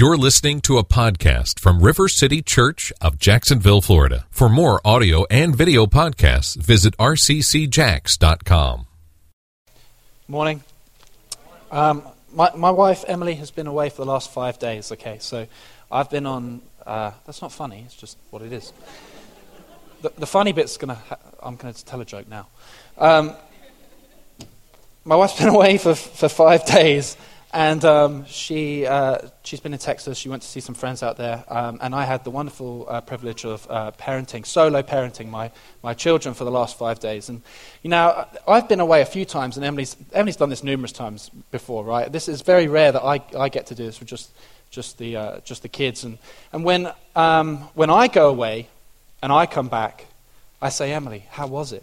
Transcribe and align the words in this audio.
You're 0.00 0.16
listening 0.16 0.62
to 0.62 0.78
a 0.78 0.82
podcast 0.82 1.60
from 1.60 1.82
River 1.82 2.08
City 2.08 2.40
Church 2.40 2.90
of 3.02 3.18
Jacksonville, 3.18 3.82
Florida. 3.82 4.24
For 4.30 4.48
more 4.48 4.80
audio 4.82 5.26
and 5.30 5.54
video 5.54 5.84
podcasts, 5.84 6.56
visit 6.56 6.96
rccjax.com. 6.96 8.86
Morning. 10.26 10.62
Um, 11.70 12.02
my, 12.32 12.50
my 12.56 12.70
wife 12.70 13.04
Emily 13.08 13.34
has 13.34 13.50
been 13.50 13.66
away 13.66 13.90
for 13.90 14.06
the 14.06 14.10
last 14.10 14.32
five 14.32 14.58
days. 14.58 14.90
Okay, 14.90 15.18
so 15.20 15.46
I've 15.92 16.08
been 16.08 16.24
on. 16.24 16.62
Uh, 16.86 17.10
that's 17.26 17.42
not 17.42 17.52
funny. 17.52 17.82
It's 17.84 17.94
just 17.94 18.16
what 18.30 18.40
it 18.40 18.54
is. 18.54 18.72
The, 20.00 20.14
the 20.16 20.26
funny 20.26 20.52
bit's 20.52 20.78
gonna. 20.78 20.94
Ha- 20.94 21.18
I'm 21.42 21.56
gonna 21.56 21.74
tell 21.74 22.00
a 22.00 22.06
joke 22.06 22.26
now. 22.26 22.46
Um, 22.96 23.34
my 25.04 25.16
wife's 25.16 25.38
been 25.38 25.48
away 25.54 25.76
for 25.76 25.94
for 25.94 26.30
five 26.30 26.64
days, 26.64 27.18
and 27.52 27.84
um, 27.84 28.24
she, 28.26 28.86
uh, 28.86 29.18
she's 29.42 29.58
been 29.58 29.72
in 29.72 29.78
Texas. 29.80 30.16
She 30.16 30.28
went 30.28 30.42
to 30.42 30.48
see 30.48 30.60
some 30.60 30.74
friends 30.74 31.02
out 31.02 31.16
there. 31.16 31.44
Um, 31.48 31.78
and 31.80 31.94
I 31.94 32.04
had 32.04 32.22
the 32.22 32.30
wonderful 32.30 32.86
uh, 32.88 33.00
privilege 33.00 33.44
of 33.44 33.66
uh, 33.68 33.90
parenting, 33.92 34.46
solo 34.46 34.82
parenting 34.82 35.30
my, 35.30 35.50
my 35.82 35.92
children 35.92 36.32
for 36.32 36.44
the 36.44 36.50
last 36.50 36.78
five 36.78 37.00
days. 37.00 37.28
And, 37.28 37.42
you 37.82 37.90
know, 37.90 38.24
I've 38.46 38.68
been 38.68 38.78
away 38.78 39.00
a 39.00 39.06
few 39.06 39.24
times, 39.24 39.56
and 39.56 39.66
Emily's, 39.66 39.96
Emily's 40.12 40.36
done 40.36 40.48
this 40.48 40.62
numerous 40.62 40.92
times 40.92 41.28
before, 41.50 41.84
right? 41.84 42.10
This 42.10 42.28
is 42.28 42.42
very 42.42 42.68
rare 42.68 42.92
that 42.92 43.02
I, 43.02 43.20
I 43.36 43.48
get 43.48 43.66
to 43.66 43.74
do 43.74 43.84
this 43.84 43.98
with 43.98 44.08
just, 44.08 44.30
just, 44.70 44.98
the, 44.98 45.16
uh, 45.16 45.40
just 45.40 45.62
the 45.62 45.68
kids. 45.68 46.04
And, 46.04 46.18
and 46.52 46.62
when, 46.62 46.92
um, 47.16 47.58
when 47.74 47.90
I 47.90 48.06
go 48.06 48.28
away 48.28 48.68
and 49.22 49.32
I 49.32 49.46
come 49.46 49.66
back, 49.66 50.06
I 50.62 50.68
say, 50.68 50.92
Emily, 50.92 51.26
how 51.30 51.48
was 51.48 51.72
it? 51.72 51.82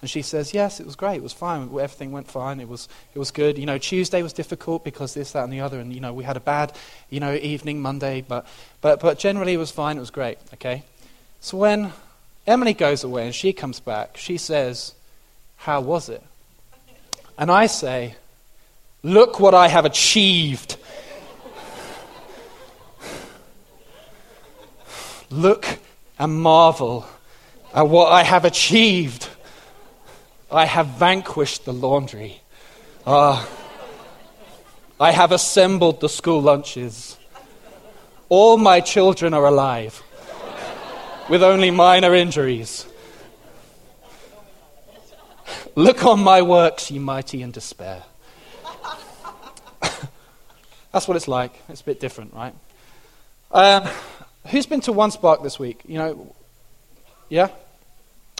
And 0.00 0.10
she 0.10 0.22
says, 0.22 0.52
Yes, 0.52 0.80
it 0.80 0.86
was 0.86 0.96
great. 0.96 1.16
It 1.16 1.22
was 1.22 1.32
fine. 1.32 1.62
Everything 1.62 2.12
went 2.12 2.30
fine. 2.30 2.60
It 2.60 2.68
was, 2.68 2.88
it 3.14 3.18
was 3.18 3.30
good. 3.30 3.58
You 3.58 3.66
know, 3.66 3.78
Tuesday 3.78 4.22
was 4.22 4.32
difficult 4.32 4.84
because 4.84 5.14
this, 5.14 5.32
that, 5.32 5.44
and 5.44 5.52
the 5.52 5.60
other. 5.60 5.80
And, 5.80 5.92
you 5.92 6.00
know, 6.00 6.12
we 6.12 6.24
had 6.24 6.36
a 6.36 6.40
bad, 6.40 6.72
you 7.08 7.20
know, 7.20 7.34
evening 7.34 7.80
Monday. 7.80 8.24
But, 8.26 8.46
but, 8.80 9.00
but 9.00 9.18
generally 9.18 9.54
it 9.54 9.58
was 9.58 9.70
fine. 9.70 9.96
It 9.96 10.00
was 10.00 10.10
great. 10.10 10.38
Okay? 10.54 10.82
So 11.40 11.56
when 11.56 11.92
Emily 12.46 12.74
goes 12.74 13.04
away 13.04 13.24
and 13.24 13.34
she 13.34 13.52
comes 13.52 13.80
back, 13.80 14.16
she 14.16 14.36
says, 14.36 14.94
How 15.56 15.80
was 15.80 16.08
it? 16.08 16.22
And 17.38 17.50
I 17.50 17.66
say, 17.66 18.16
Look 19.02 19.40
what 19.40 19.54
I 19.54 19.68
have 19.68 19.84
achieved. 19.84 20.76
Look 25.30 25.66
and 26.18 26.40
marvel 26.40 27.06
at 27.74 27.88
what 27.88 28.12
I 28.12 28.22
have 28.22 28.44
achieved. 28.44 29.28
I 30.50 30.64
have 30.64 30.86
vanquished 30.86 31.64
the 31.64 31.72
laundry. 31.72 32.40
Uh, 33.04 33.44
I 35.00 35.10
have 35.10 35.32
assembled 35.32 36.00
the 36.00 36.08
school 36.08 36.40
lunches. 36.40 37.18
All 38.28 38.56
my 38.56 38.80
children 38.80 39.34
are 39.34 39.46
alive, 39.46 40.02
with 41.28 41.42
only 41.42 41.70
minor 41.70 42.14
injuries. 42.14 42.86
Look 45.74 46.04
on 46.04 46.20
my 46.20 46.42
works, 46.42 46.90
ye 46.90 46.98
mighty 46.98 47.42
in 47.42 47.50
despair. 47.50 48.02
That's 50.92 51.06
what 51.06 51.16
it's 51.16 51.28
like. 51.28 51.54
It's 51.68 51.82
a 51.82 51.84
bit 51.84 52.00
different, 52.00 52.32
right? 52.32 52.54
Um, 53.50 53.88
who's 54.48 54.66
been 54.66 54.80
to 54.82 54.92
One 54.92 55.10
Spark 55.10 55.42
this 55.42 55.58
week? 55.58 55.82
You 55.86 55.98
know, 55.98 56.34
yeah? 57.28 57.48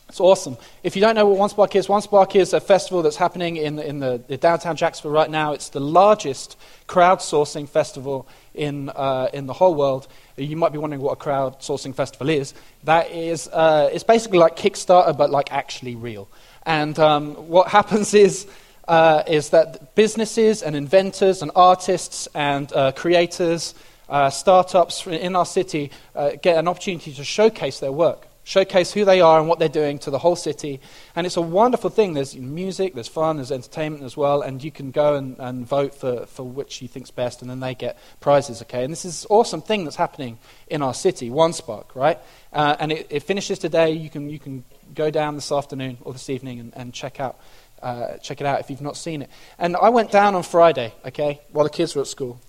It's 0.09 0.21
awesome. 0.21 0.57
If 0.85 0.95
you 0.95 1.01
don't 1.03 1.17
know 1.17 1.27
what 1.27 1.37
One 1.37 1.49
Spark 1.49 1.75
is, 1.75 1.89
One 1.89 2.01
Spark 2.01 2.37
is 2.37 2.53
a 2.53 2.61
festival 2.61 3.03
that's 3.03 3.17
happening 3.17 3.57
in, 3.57 3.81
in 3.81 3.99
the, 3.99 4.19
downtown 4.41 4.77
Jacksonville 4.77 5.11
right 5.11 5.29
now. 5.29 5.53
It's 5.53 5.71
the 5.71 5.81
largest 5.81 6.57
crowdsourcing 6.87 7.69
festival 7.69 8.29
in, 8.55 8.89
uh, 8.91 9.29
in 9.35 9.47
the 9.47 9.53
whole 9.53 9.75
world. 9.75 10.07
You 10.37 10.57
might 10.57 10.71
be 10.71 10.79
wondering 10.79 11.03
what 11.03 11.13
a 11.13 11.17
crowdsourcing 11.17 11.97
festival 11.97 12.29
is. 12.29 12.55
That 12.85 13.11
is, 13.11 13.49
uh, 13.49 13.91
it's 13.93 14.05
basically 14.05 14.39
like 14.39 14.57
Kickstarter, 14.57 15.17
but 15.17 15.31
like 15.31 15.53
actually 15.53 15.97
real. 15.97 16.29
And 16.65 16.97
um, 17.01 17.35
what 17.49 17.69
happens 17.73 18.15
is, 18.15 18.47
uh, 18.87 19.25
is 19.27 19.51
that 19.51 19.97
businesses 19.97 20.63
and 20.63 20.77
inventors 20.77 21.43
and 21.43 21.51
artists 21.57 22.29
and 22.33 22.73
uh, 22.73 22.93
creators, 22.93 23.75
uh, 24.09 24.31
startups 24.31 25.05
in 25.09 25.35
our 25.35 25.45
city 25.45 25.91
uh, 26.15 26.31
get 26.41 26.57
an 26.59 26.69
opportunity 26.69 27.13
to 27.13 27.25
showcase 27.25 27.81
their 27.81 27.91
work 27.91 28.29
showcase 28.47 28.93
who 28.93 29.05
they 29.05 29.21
are 29.21 29.41
and 29.41 29.49
what 29.49 29.59
they're 29.59 29.69
doing 29.69 29.99
to 29.99 30.09
the 30.09 30.21
whole 30.21 30.37
city. 30.37 30.81
And 31.17 31.27
it's 31.27 31.37
a 31.37 31.43
wonderful 31.43 31.91
thing. 31.91 32.15
There's 32.15 32.37
music, 32.37 32.95
there's 32.95 33.09
fun, 33.09 33.37
there's 33.37 33.51
entertainment 33.51 34.05
as 34.05 34.17
well, 34.17 34.41
and 34.41 34.63
you 34.63 34.71
can 34.71 34.93
go 34.93 35.17
and, 35.17 35.37
and 35.41 35.67
vote 35.67 35.97
for, 35.97 36.27
for 36.27 36.45
which 36.45 36.81
you 36.81 36.87
think's 36.87 37.11
best, 37.11 37.43
and 37.43 37.51
then 37.51 37.59
they 37.59 37.75
get 37.75 37.99
prizes, 38.21 38.63
okay? 38.63 38.85
And 38.85 38.93
this 38.93 39.05
is 39.05 39.25
an 39.25 39.29
awesome 39.31 39.63
thing 39.63 39.83
that's 39.83 39.97
happening 39.97 40.39
in 40.69 40.81
our 40.81 40.95
city, 40.95 41.29
One 41.29 41.53
Spark, 41.53 41.97
right? 41.97 42.21
Uh, 42.53 42.77
and 42.79 42.93
it, 42.93 43.09
it, 43.11 43.25
finishes 43.25 43.59
today. 43.59 43.91
You 43.91 44.09
can, 44.09 44.31
you 44.31 44.39
can 44.39 44.65
go 44.95 45.11
down 45.11 45.35
this 45.35 45.51
afternoon 45.51 45.99
or 46.03 46.13
this 46.13 46.31
evening 46.31 46.61
and, 46.61 46.77
and 46.77 46.95
check 46.95 47.19
out. 47.19 47.41
Uh, 47.83 48.17
check 48.19 48.41
it 48.41 48.47
out 48.47 48.59
if 48.59 48.71
you've 48.71 48.81
not 48.81 48.97
seen 48.97 49.21
it. 49.21 49.29
And 49.59 49.77
I 49.77 49.91
went 49.91 50.11
down 50.11 50.35
on 50.35 50.43
Friday, 50.43 50.95
okay, 51.05 51.43
while 51.53 51.65
the 51.65 51.71
kids 51.71 51.95
were 51.95 52.01
at 52.01 52.09
school. 52.09 52.41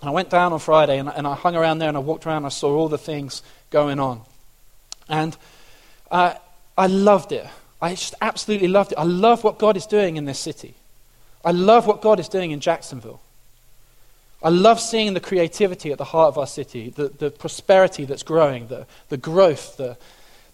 And 0.00 0.08
I 0.08 0.12
went 0.12 0.30
down 0.30 0.52
on 0.52 0.60
Friday 0.60 0.98
and, 0.98 1.08
and 1.08 1.26
I 1.26 1.34
hung 1.34 1.56
around 1.56 1.78
there 1.78 1.88
and 1.88 1.96
I 1.96 2.00
walked 2.00 2.24
around 2.24 2.38
and 2.38 2.46
I 2.46 2.50
saw 2.50 2.76
all 2.76 2.88
the 2.88 2.96
things 2.96 3.42
going 3.70 3.98
on. 3.98 4.22
And 5.10 5.36
uh, 6.10 6.34
I 6.78 6.86
loved 6.86 7.32
it. 7.32 7.46
I 7.82 7.90
just 7.90 8.14
absolutely 8.22 8.68
loved 8.68 8.92
it. 8.92 8.98
I 8.98 9.04
love 9.04 9.44
what 9.44 9.58
God 9.58 9.76
is 9.76 9.84
doing 9.84 10.16
in 10.16 10.24
this 10.24 10.38
city. 10.38 10.74
I 11.44 11.50
love 11.50 11.86
what 11.86 12.00
God 12.00 12.20
is 12.20 12.28
doing 12.28 12.52
in 12.52 12.60
Jacksonville. 12.60 13.20
I 14.42 14.48
love 14.48 14.80
seeing 14.80 15.12
the 15.12 15.20
creativity 15.20 15.92
at 15.92 15.98
the 15.98 16.04
heart 16.04 16.28
of 16.28 16.38
our 16.38 16.46
city, 16.46 16.90
the, 16.90 17.08
the 17.08 17.30
prosperity 17.30 18.06
that's 18.06 18.22
growing, 18.22 18.68
the, 18.68 18.86
the 19.10 19.18
growth, 19.18 19.76
the, 19.76 19.98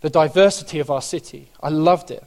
the 0.01 0.11
diversity 0.11 0.81
of 0.81 0.91
our 0.91 1.03
city. 1.03 1.49
I 1.63 1.69
loved 1.69 2.11
it. 2.11 2.25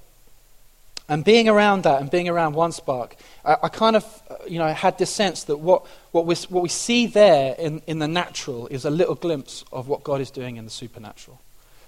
And 1.09 1.25
being 1.25 1.50
around 1.50 1.84
that 1.84 2.01
and 2.01 2.12
being 2.12 2.29
around 2.29 2.53
One 2.53 2.72
Spark, 2.72 3.16
I, 3.44 3.57
I 3.63 3.69
kind 3.69 3.95
of, 3.95 4.06
you 4.47 4.59
know, 4.59 4.72
had 4.72 4.97
this 4.97 5.09
sense 5.09 5.45
that 5.45 5.57
what, 5.57 5.85
what, 6.12 6.25
we, 6.25 6.35
what 6.50 6.62
we 6.62 6.69
see 6.69 7.07
there 7.07 7.56
in, 7.57 7.81
in 7.88 8.00
the 8.00 8.07
natural 8.07 8.68
is 8.68 8.85
a 8.85 8.91
little 8.91 9.16
glimpse 9.16 9.66
of 9.72 9.88
what 9.88 10.03
God 10.03 10.22
is 10.22 10.29
doing 10.29 10.57
in 10.57 10.66
the 10.66 10.72
supernatural. 10.72 11.41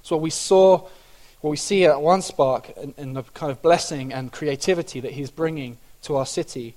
So 0.04 0.16
what 0.16 0.24
we 0.24 0.30
saw, 0.30 0.88
what 1.42 1.52
we 1.52 1.58
see 1.58 1.86
at 1.86 2.02
One 2.02 2.22
Spark 2.22 2.70
in, 2.78 2.94
in 2.98 3.14
the 3.14 3.24
kind 3.24 3.52
of 3.52 3.62
blessing 3.62 4.14
and 4.14 4.32
creativity 4.32 5.00
that 5.00 5.12
he's 5.12 5.32
bringing 5.32 5.78
to 6.04 6.16
our 6.16 6.26
city, 6.26 6.76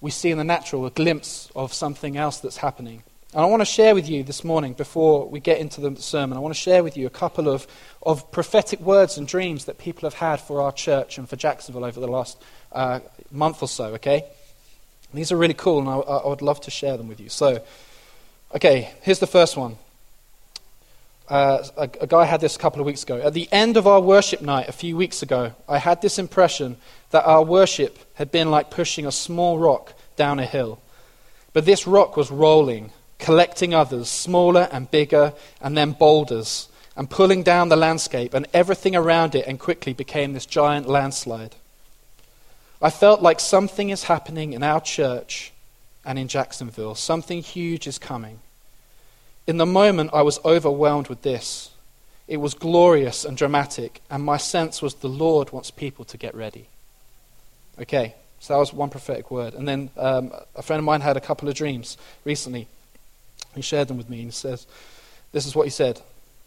we 0.00 0.10
see 0.10 0.30
in 0.30 0.38
the 0.38 0.44
natural 0.44 0.86
a 0.86 0.90
glimpse 0.90 1.50
of 1.54 1.72
something 1.74 2.16
else 2.16 2.38
that's 2.38 2.58
happening. 2.58 3.02
And 3.32 3.42
I 3.42 3.46
want 3.46 3.60
to 3.60 3.66
share 3.66 3.94
with 3.94 4.08
you 4.08 4.24
this 4.24 4.42
morning, 4.42 4.72
before 4.72 5.28
we 5.28 5.38
get 5.38 5.58
into 5.58 5.80
the 5.80 5.94
sermon, 6.02 6.36
I 6.36 6.40
want 6.40 6.52
to 6.52 6.60
share 6.60 6.82
with 6.82 6.96
you 6.96 7.06
a 7.06 7.10
couple 7.10 7.48
of, 7.48 7.66
of 8.02 8.32
prophetic 8.32 8.80
words 8.80 9.18
and 9.18 9.28
dreams 9.28 9.66
that 9.66 9.78
people 9.78 10.06
have 10.06 10.14
had 10.14 10.40
for 10.40 10.62
our 10.62 10.72
church 10.72 11.16
and 11.16 11.28
for 11.28 11.36
Jacksonville 11.36 11.84
over 11.84 12.00
the 12.00 12.08
last 12.08 12.42
uh, 12.72 12.98
month 13.30 13.62
or 13.62 13.68
so, 13.68 13.94
okay? 13.94 14.24
These 15.14 15.30
are 15.30 15.36
really 15.36 15.54
cool, 15.54 15.78
and 15.78 15.88
I, 15.88 15.98
I 15.98 16.28
would 16.28 16.42
love 16.42 16.60
to 16.62 16.72
share 16.72 16.96
them 16.96 17.06
with 17.06 17.20
you. 17.20 17.28
So, 17.28 17.62
okay, 18.54 18.92
here's 19.02 19.20
the 19.20 19.28
first 19.28 19.56
one. 19.56 19.76
Uh, 21.30 21.64
a, 21.76 21.82
a, 22.00 22.06
guy 22.08 22.24
had 22.24 22.40
this 22.40 22.56
a 22.56 22.58
couple 22.58 22.80
of 22.80 22.86
weeks 22.86 23.04
ago. 23.04 23.20
At 23.20 23.34
the 23.34 23.48
end 23.52 23.76
of 23.76 23.86
our 23.86 24.00
worship 24.00 24.42
night 24.42 24.68
a 24.68 24.72
few 24.72 24.96
weeks 24.96 25.22
ago, 25.22 25.52
I 25.68 25.78
had 25.78 26.02
this 26.02 26.18
impression 26.18 26.76
that 27.12 27.24
our 27.24 27.44
worship 27.44 28.00
had 28.14 28.32
been 28.32 28.50
like 28.50 28.68
pushing 28.68 29.06
a 29.06 29.12
small 29.12 29.56
rock 29.56 29.92
down 30.16 30.40
a 30.40 30.44
hill. 30.44 30.80
But 31.52 31.66
this 31.66 31.86
rock 31.86 32.16
was 32.16 32.32
rolling, 32.32 32.90
collecting 33.20 33.72
others, 33.72 34.08
smaller 34.08 34.68
and 34.72 34.90
bigger, 34.90 35.32
and 35.60 35.76
then 35.76 35.92
boulders, 35.92 36.68
and 36.96 37.08
pulling 37.08 37.44
down 37.44 37.68
the 37.68 37.76
landscape 37.76 38.34
and 38.34 38.48
everything 38.52 38.96
around 38.96 39.36
it, 39.36 39.46
and 39.46 39.60
quickly 39.60 39.92
became 39.92 40.32
this 40.32 40.46
giant 40.46 40.88
landslide. 40.88 41.54
I 42.82 42.90
felt 42.90 43.22
like 43.22 43.38
something 43.38 43.90
is 43.90 44.04
happening 44.04 44.52
in 44.52 44.64
our 44.64 44.80
church 44.80 45.52
and 46.04 46.18
in 46.18 46.26
Jacksonville. 46.26 46.96
Something 46.96 47.40
huge 47.40 47.86
is 47.86 47.98
coming. 48.00 48.40
In 49.46 49.56
the 49.56 49.66
moment, 49.66 50.10
I 50.12 50.22
was 50.22 50.38
overwhelmed 50.44 51.08
with 51.08 51.22
this. 51.22 51.70
It 52.28 52.36
was 52.36 52.54
glorious 52.54 53.24
and 53.24 53.36
dramatic, 53.36 54.00
and 54.08 54.22
my 54.22 54.36
sense 54.36 54.80
was 54.80 54.94
the 54.94 55.08
Lord 55.08 55.50
wants 55.50 55.70
people 55.70 56.04
to 56.06 56.16
get 56.16 56.34
ready. 56.34 56.66
Okay, 57.80 58.14
so 58.38 58.54
that 58.54 58.60
was 58.60 58.72
one 58.72 58.90
prophetic 58.90 59.30
word. 59.30 59.54
And 59.54 59.66
then 59.66 59.90
um, 59.96 60.32
a 60.54 60.62
friend 60.62 60.78
of 60.78 60.84
mine 60.84 61.00
had 61.00 61.16
a 61.16 61.20
couple 61.20 61.48
of 61.48 61.54
dreams 61.54 61.96
recently. 62.24 62.68
He 63.54 63.62
shared 63.62 63.88
them 63.88 63.96
with 63.96 64.08
me, 64.08 64.18
and 64.18 64.26
he 64.26 64.32
says, 64.32 64.66
This 65.32 65.46
is 65.46 65.56
what 65.56 65.66
he 65.66 65.70
said. 65.70 66.00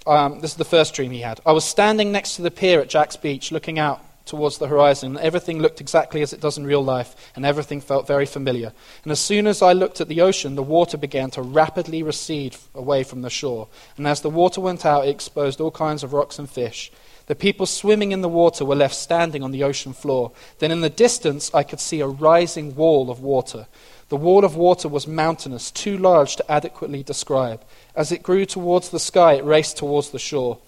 Um, 0.08 0.42
this 0.42 0.52
is 0.52 0.58
the 0.58 0.66
first 0.66 0.94
dream 0.94 1.12
he 1.12 1.22
had. 1.22 1.40
I 1.46 1.52
was 1.52 1.66
standing 1.66 2.12
next 2.12 2.36
to 2.36 2.42
the 2.42 2.52
pier 2.52 2.80
at 2.80 2.90
Jax 2.90 3.16
Beach, 3.16 3.52
looking 3.52 3.80
out 3.80 4.02
towards 4.26 4.58
the 4.58 4.68
horizon. 4.68 5.18
And 5.18 5.26
everything 5.26 5.60
looked 5.60 5.82
exactly 5.82 6.22
as 6.22 6.34
it 6.34 6.42
does 6.42 6.58
in 6.58 6.66
real 6.66 6.84
life, 6.84 7.32
and 7.36 7.46
everything 7.46 7.82
felt 7.82 8.08
very 8.08 8.26
familiar. 8.26 8.74
And 9.04 9.12
as 9.12 9.20
soon 9.20 9.48
as 9.48 9.62
I 9.62 9.74
looked 9.74 10.02
at 10.02 10.08
the 10.08 10.22
ocean, 10.22 10.56
the 10.56 10.64
water 10.64 10.98
began 10.98 11.32
to 11.32 11.42
rapidly 11.42 12.04
recede 12.04 12.58
away 12.74 13.04
from 13.04 13.22
the 13.22 13.30
shore. 13.30 13.68
And 13.98 14.08
as 14.08 14.22
the 14.22 14.30
water 14.30 14.62
went 14.62 14.86
out, 14.86 15.06
it 15.06 15.10
exposed 15.10 15.60
all 15.60 15.72
kinds 15.72 16.04
of 16.04 16.14
rocks 16.14 16.40
and 16.40 16.50
fish. 16.50 16.92
The 17.28 17.36
people 17.36 17.66
swimming 17.66 18.12
in 18.12 18.22
the 18.22 18.30
water 18.30 18.66
were 18.66 18.76
left 18.76 18.96
standing 18.96 19.44
on 19.44 19.52
the 19.52 19.64
ocean 19.64 19.94
floor. 19.94 20.32
Then 20.60 20.72
in 20.72 20.82
the 20.82 20.90
distance 20.90 21.50
I 21.54 21.64
could 21.64 21.80
see 21.80 22.02
a 22.02 22.08
rising 22.08 22.76
wall 22.76 23.10
of 23.10 23.22
water. 23.22 23.68
The 24.10 24.18
wall 24.18 24.44
of 24.44 24.58
water 24.58 24.90
was 24.90 25.08
mountainous, 25.08 25.72
too 25.72 25.98
large 25.98 26.36
to 26.36 26.52
adequately 26.52 27.02
describe. 27.02 27.64
As 27.96 28.12
it 28.12 28.24
grew 28.24 28.46
towards 28.46 28.90
the 28.90 29.00
sky, 29.00 29.34
it 29.34 29.46
raced 29.46 29.78
towards 29.78 30.10
the 30.10 30.20
shore. 30.20 30.60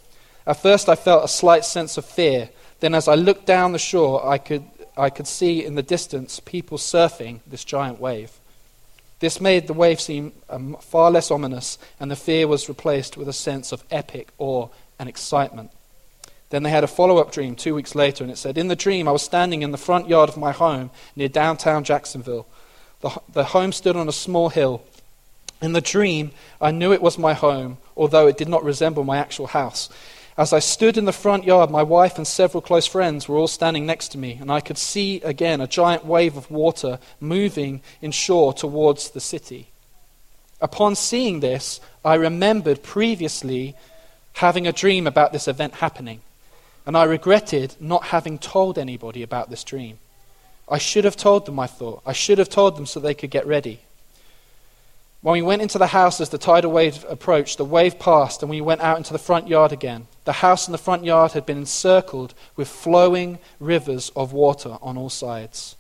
At 0.48 0.62
first 0.62 0.88
I 0.88 0.96
felt 0.96 1.26
a 1.26 1.28
slight 1.28 1.66
sense 1.66 1.98
of 1.98 2.06
fear. 2.06 2.50
Then 2.80 2.94
as 2.94 3.08
I 3.08 3.16
looked 3.16 3.46
down 3.46 3.72
the 3.72 3.80
shore, 3.80 4.26
I 4.28 4.38
could, 4.38 4.66
I 4.98 5.10
could 5.10 5.28
see 5.28 5.64
in 5.64 5.76
the 5.76 5.84
distance 5.84 6.40
people 6.40 6.78
surfing 6.78 7.40
this 7.48 7.64
giant 7.64 8.00
wave. 8.00 8.32
This 9.20 9.40
made 9.40 9.68
the 9.68 9.74
wave 9.74 10.02
seem 10.02 10.34
um, 10.50 10.78
far 10.82 11.10
less 11.10 11.32
ominous, 11.32 11.78
and 12.00 12.12
the 12.12 12.16
fear 12.16 12.48
was 12.48 12.68
replaced 12.68 13.18
with 13.18 13.30
a 13.30 13.34
sense 13.34 13.72
of 13.72 13.84
epic 13.90 14.30
awe 14.38 14.68
and 15.00 15.08
excitement. 15.08 15.72
Then 16.50 16.64
they 16.64 16.70
had 16.70 16.84
a 16.84 16.88
follow 16.88 17.18
up 17.18 17.32
dream 17.32 17.56
two 17.56 17.74
weeks 17.74 17.96
later, 17.96 18.24
and 18.24 18.32
it 18.32 18.38
said, 18.38 18.58
In 18.58 18.68
the 18.68 18.76
dream, 18.76 19.08
I 19.08 19.12
was 19.12 19.24
standing 19.24 19.62
in 19.62 19.72
the 19.72 19.78
front 19.78 20.10
yard 20.10 20.30
of 20.30 20.38
my 20.38 20.52
home 20.52 20.92
near 21.16 21.30
downtown 21.30 21.84
Jacksonville. 21.84 22.46
The, 23.02 23.20
the 23.32 23.44
home 23.46 23.72
stood 23.72 23.96
on 23.96 24.08
a 24.08 24.14
small 24.14 24.50
hill. 24.50 24.84
In 25.62 25.74
the 25.74 25.82
dream, 25.82 26.32
I 26.62 26.72
knew 26.72 26.92
it 26.92 27.02
was 27.02 27.18
my 27.18 27.34
home, 27.34 27.78
although 27.98 28.28
it 28.28 28.38
did 28.38 28.50
not 28.50 28.64
resemble 28.64 29.04
my 29.04 29.18
actual 29.18 29.48
house. 29.48 29.90
As 30.38 30.52
I 30.52 30.60
stood 30.60 30.98
in 30.98 31.06
the 31.06 31.14
front 31.14 31.46
yard, 31.46 31.72
my 31.72 31.82
wife 31.82 32.18
and 32.18 32.28
several 32.28 32.62
close 32.62 32.86
friends 32.86 33.30
were 33.30 33.38
all 33.38 33.48
standing 33.48 33.86
next 33.86 34.10
to 34.10 34.18
me, 34.18 34.38
and 34.42 34.52
I 34.52 34.60
could 34.60 34.78
see 34.78 35.22
again 35.22 35.62
a 35.62 35.68
giant 35.68 36.06
wave 36.06 36.36
of 36.36 36.52
water 36.52 37.00
moving 37.22 37.82
inshore 38.02 38.54
towards 38.54 39.12
the 39.12 39.22
city. 39.22 39.70
Upon 40.60 40.96
seeing 40.96 41.40
this, 41.40 41.80
I 42.04 42.16
remembered 42.16 42.84
previously 42.84 43.76
having 44.34 44.68
a 44.68 44.74
dream 44.74 45.08
about 45.08 45.32
this 45.32 45.48
event 45.48 45.76
happening, 45.76 46.20
and 46.86 46.98
I 46.98 47.06
regretted 47.06 47.78
not 47.80 48.06
having 48.06 48.38
told 48.38 48.78
anybody 48.78 49.24
about 49.24 49.50
this 49.50 49.64
dream. 49.64 50.00
I 50.68 50.80
should 50.80 51.06
have 51.06 51.16
told 51.16 51.46
them, 51.46 51.60
I 51.60 51.68
thought. 51.68 52.02
I 52.06 52.12
should 52.12 52.40
have 52.40 52.50
told 52.50 52.76
them 52.76 52.86
so 52.86 53.00
they 53.00 53.14
could 53.14 53.30
get 53.30 53.48
ready. 53.48 53.80
When 55.26 55.34
we 55.34 55.42
went 55.42 55.64
into 55.64 55.80
the 55.80 55.88
house 55.88 56.22
as 56.22 56.30
the 56.30 56.38
tidal 56.38 56.72
wave 56.72 57.04
approached, 57.10 57.58
the 57.58 57.66
wave 57.66 57.98
passed 57.98 58.44
and 58.44 58.50
we 58.52 58.62
went 58.62 58.82
out 58.82 58.98
into 58.98 59.12
the 59.12 59.18
front 59.18 59.48
yard 59.48 59.72
again. 59.72 60.06
The 60.24 60.34
house 60.34 60.68
and 60.68 60.74
the 60.76 60.78
front 60.78 61.04
yard 61.04 61.32
had 61.32 61.48
been 61.48 61.58
encircled 61.58 62.36
with 62.56 62.68
flowing 62.68 63.40
rivers 63.60 64.12
of 64.16 64.34
water 64.34 64.78
on 64.84 65.00
all 65.00 65.10
sides. 65.10 65.78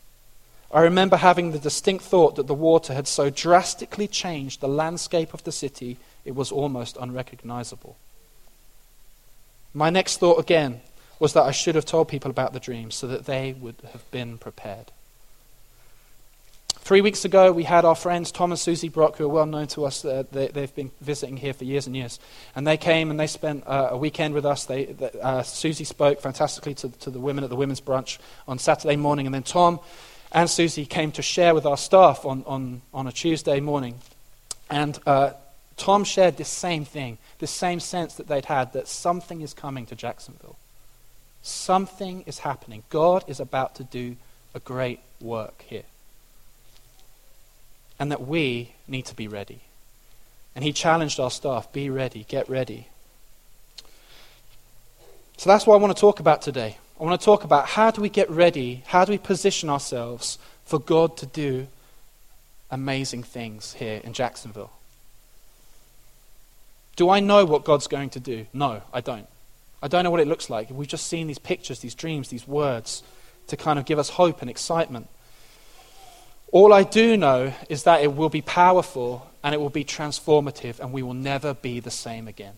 I 0.71 0.81
remember 0.81 1.17
having 1.17 1.51
the 1.51 1.59
distinct 1.59 2.03
thought 2.03 2.37
that 2.37 2.47
the 2.47 2.55
water 2.55 2.95
had 2.95 3.07
so 3.07 3.29
drastically 3.29 4.07
changed 4.07 4.61
the 4.61 4.67
landscape 4.67 5.31
of 5.31 5.43
the 5.43 5.51
city 5.51 5.99
it 6.25 6.33
was 6.33 6.51
almost 6.51 6.97
unrecognizable. 6.99 7.97
My 9.75 9.91
next 9.91 10.17
thought 10.17 10.39
again 10.39 10.81
was 11.19 11.33
that 11.33 11.43
I 11.43 11.51
should 11.51 11.75
have 11.75 11.85
told 11.85 12.07
people 12.07 12.31
about 12.31 12.53
the 12.53 12.59
dream 12.59 12.89
so 12.89 13.05
that 13.05 13.27
they 13.27 13.53
would 13.53 13.75
have 13.93 14.09
been 14.09 14.39
prepared. 14.39 14.91
Three 16.85 17.01
weeks 17.01 17.25
ago, 17.25 17.51
we 17.51 17.63
had 17.63 17.83
our 17.83 17.95
friends 17.95 18.31
Tom 18.31 18.51
and 18.51 18.59
Susie 18.59 18.89
Brock, 18.89 19.17
who 19.17 19.25
are 19.25 19.27
well 19.27 19.47
known 19.47 19.65
to 19.69 19.85
us. 19.85 20.05
Uh, 20.05 20.21
they, 20.31 20.51
have 20.53 20.75
been 20.75 20.91
visiting 21.01 21.35
here 21.35 21.51
for 21.51 21.63
years 21.63 21.87
and 21.87 21.95
years. 21.95 22.19
And 22.55 22.67
they 22.67 22.77
came 22.77 23.09
and 23.09 23.19
they 23.19 23.25
spent 23.25 23.63
uh, 23.65 23.87
a 23.89 23.97
weekend 23.97 24.35
with 24.35 24.45
us. 24.45 24.65
They, 24.65 24.95
uh, 25.19 25.41
Susie 25.41 25.83
spoke 25.83 26.21
fantastically 26.21 26.75
to, 26.75 26.89
to 26.89 27.09
the 27.09 27.19
women 27.19 27.43
at 27.43 27.49
the 27.49 27.55
women's 27.55 27.81
brunch 27.81 28.19
on 28.47 28.59
Saturday 28.59 28.97
morning. 28.97 29.25
And 29.25 29.33
then 29.33 29.41
Tom 29.41 29.79
and 30.31 30.47
Susie 30.47 30.85
came 30.85 31.11
to 31.13 31.23
share 31.23 31.55
with 31.55 31.65
our 31.65 31.75
staff 31.75 32.23
on, 32.23 32.43
on, 32.45 32.83
on 32.93 33.07
a 33.07 33.11
Tuesday 33.11 33.59
morning. 33.59 33.95
And 34.69 34.99
uh, 35.07 35.31
Tom 35.77 36.03
shared 36.03 36.37
this 36.37 36.49
same 36.49 36.85
thing, 36.85 37.17
this 37.39 37.49
same 37.49 37.79
sense 37.79 38.13
that 38.13 38.27
they'd 38.27 38.45
had 38.45 38.73
that 38.73 38.87
something 38.87 39.41
is 39.41 39.55
coming 39.55 39.87
to 39.87 39.95
Jacksonville. 39.95 40.59
Something 41.41 42.21
is 42.27 42.37
happening. 42.37 42.83
God 42.91 43.23
is 43.25 43.39
about 43.39 43.73
to 43.77 43.83
do 43.83 44.17
a 44.53 44.59
great 44.59 44.99
work 45.19 45.65
here 45.67 45.81
and 47.99 48.11
that 48.11 48.25
we 48.27 48.73
need 48.87 49.05
to 49.05 49.15
be 49.15 49.27
ready. 49.27 49.61
And 50.55 50.63
he 50.63 50.71
challenged 50.71 51.19
our 51.19 51.31
staff 51.31 51.71
be 51.71 51.89
ready, 51.89 52.25
get 52.27 52.49
ready. 52.49 52.87
So 55.37 55.49
that's 55.49 55.67
what 55.67 55.75
I 55.75 55.77
want 55.77 55.95
to 55.95 55.99
talk 55.99 56.19
about 56.19 56.41
today. 56.41 56.77
I 56.99 57.03
want 57.03 57.19
to 57.19 57.25
talk 57.25 57.43
about 57.43 57.67
how 57.67 57.91
do 57.91 58.01
we 58.01 58.09
get 58.09 58.29
ready? 58.29 58.83
How 58.87 59.03
do 59.03 59.11
we 59.11 59.17
position 59.17 59.69
ourselves 59.69 60.37
for 60.63 60.79
God 60.79 61.17
to 61.17 61.25
do 61.25 61.67
amazing 62.71 63.23
things 63.23 63.73
here 63.73 63.99
in 64.03 64.13
Jacksonville? 64.13 64.71
Do 66.95 67.09
I 67.09 67.19
know 67.19 67.43
what 67.43 67.65
God's 67.65 67.87
going 67.87 68.09
to 68.11 68.21
do? 68.21 68.45
No, 68.53 68.81
I 68.93 69.01
don't. 69.01 69.27
I 69.83 69.89
don't 69.89 70.05
know 70.05 70.11
what 70.11 70.21
it 70.21 70.27
looks 70.27 70.49
like. 70.49 70.69
We've 70.69 70.87
just 70.87 71.07
seen 71.07 71.27
these 71.27 71.37
pictures, 71.37 71.79
these 71.79 71.95
dreams, 71.95 72.29
these 72.29 72.47
words 72.47 73.03
to 73.47 73.57
kind 73.57 73.77
of 73.77 73.85
give 73.85 73.99
us 73.99 74.09
hope 74.09 74.41
and 74.41 74.49
excitement. 74.49 75.07
All 76.55 76.71
I 76.71 76.83
do 76.83 77.17
know 77.17 77.51
is 77.67 77.83
that 77.83 78.01
it 78.01 78.15
will 78.15 78.29
be 78.29 78.41
powerful 78.41 79.29
and 79.43 79.53
it 79.53 79.59
will 79.59 79.69
be 79.69 79.83
transformative, 79.83 80.79
and 80.79 80.93
we 80.93 81.03
will 81.03 81.13
never 81.13 81.53
be 81.53 81.81
the 81.81 81.91
same 81.91 82.29
again. 82.29 82.53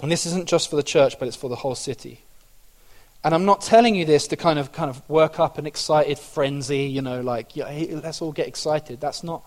And 0.00 0.12
this 0.12 0.26
isn't 0.26 0.46
just 0.46 0.70
for 0.70 0.76
the 0.76 0.84
church, 0.84 1.18
but 1.18 1.26
it's 1.26 1.36
for 1.36 1.50
the 1.50 1.56
whole 1.56 1.74
city. 1.74 2.20
And 3.24 3.34
I'm 3.34 3.46
not 3.46 3.62
telling 3.62 3.96
you 3.96 4.04
this 4.04 4.28
to 4.28 4.36
kind 4.36 4.60
of 4.60 4.70
kind 4.70 4.88
of 4.88 5.02
work 5.10 5.40
up 5.40 5.58
an 5.58 5.66
excited 5.66 6.20
frenzy, 6.20 6.84
you 6.84 7.02
know, 7.02 7.20
like 7.20 7.56
yeah, 7.56 7.66
let's 7.90 8.22
all 8.22 8.30
get 8.30 8.46
excited. 8.46 9.00
That's 9.00 9.24
not 9.24 9.42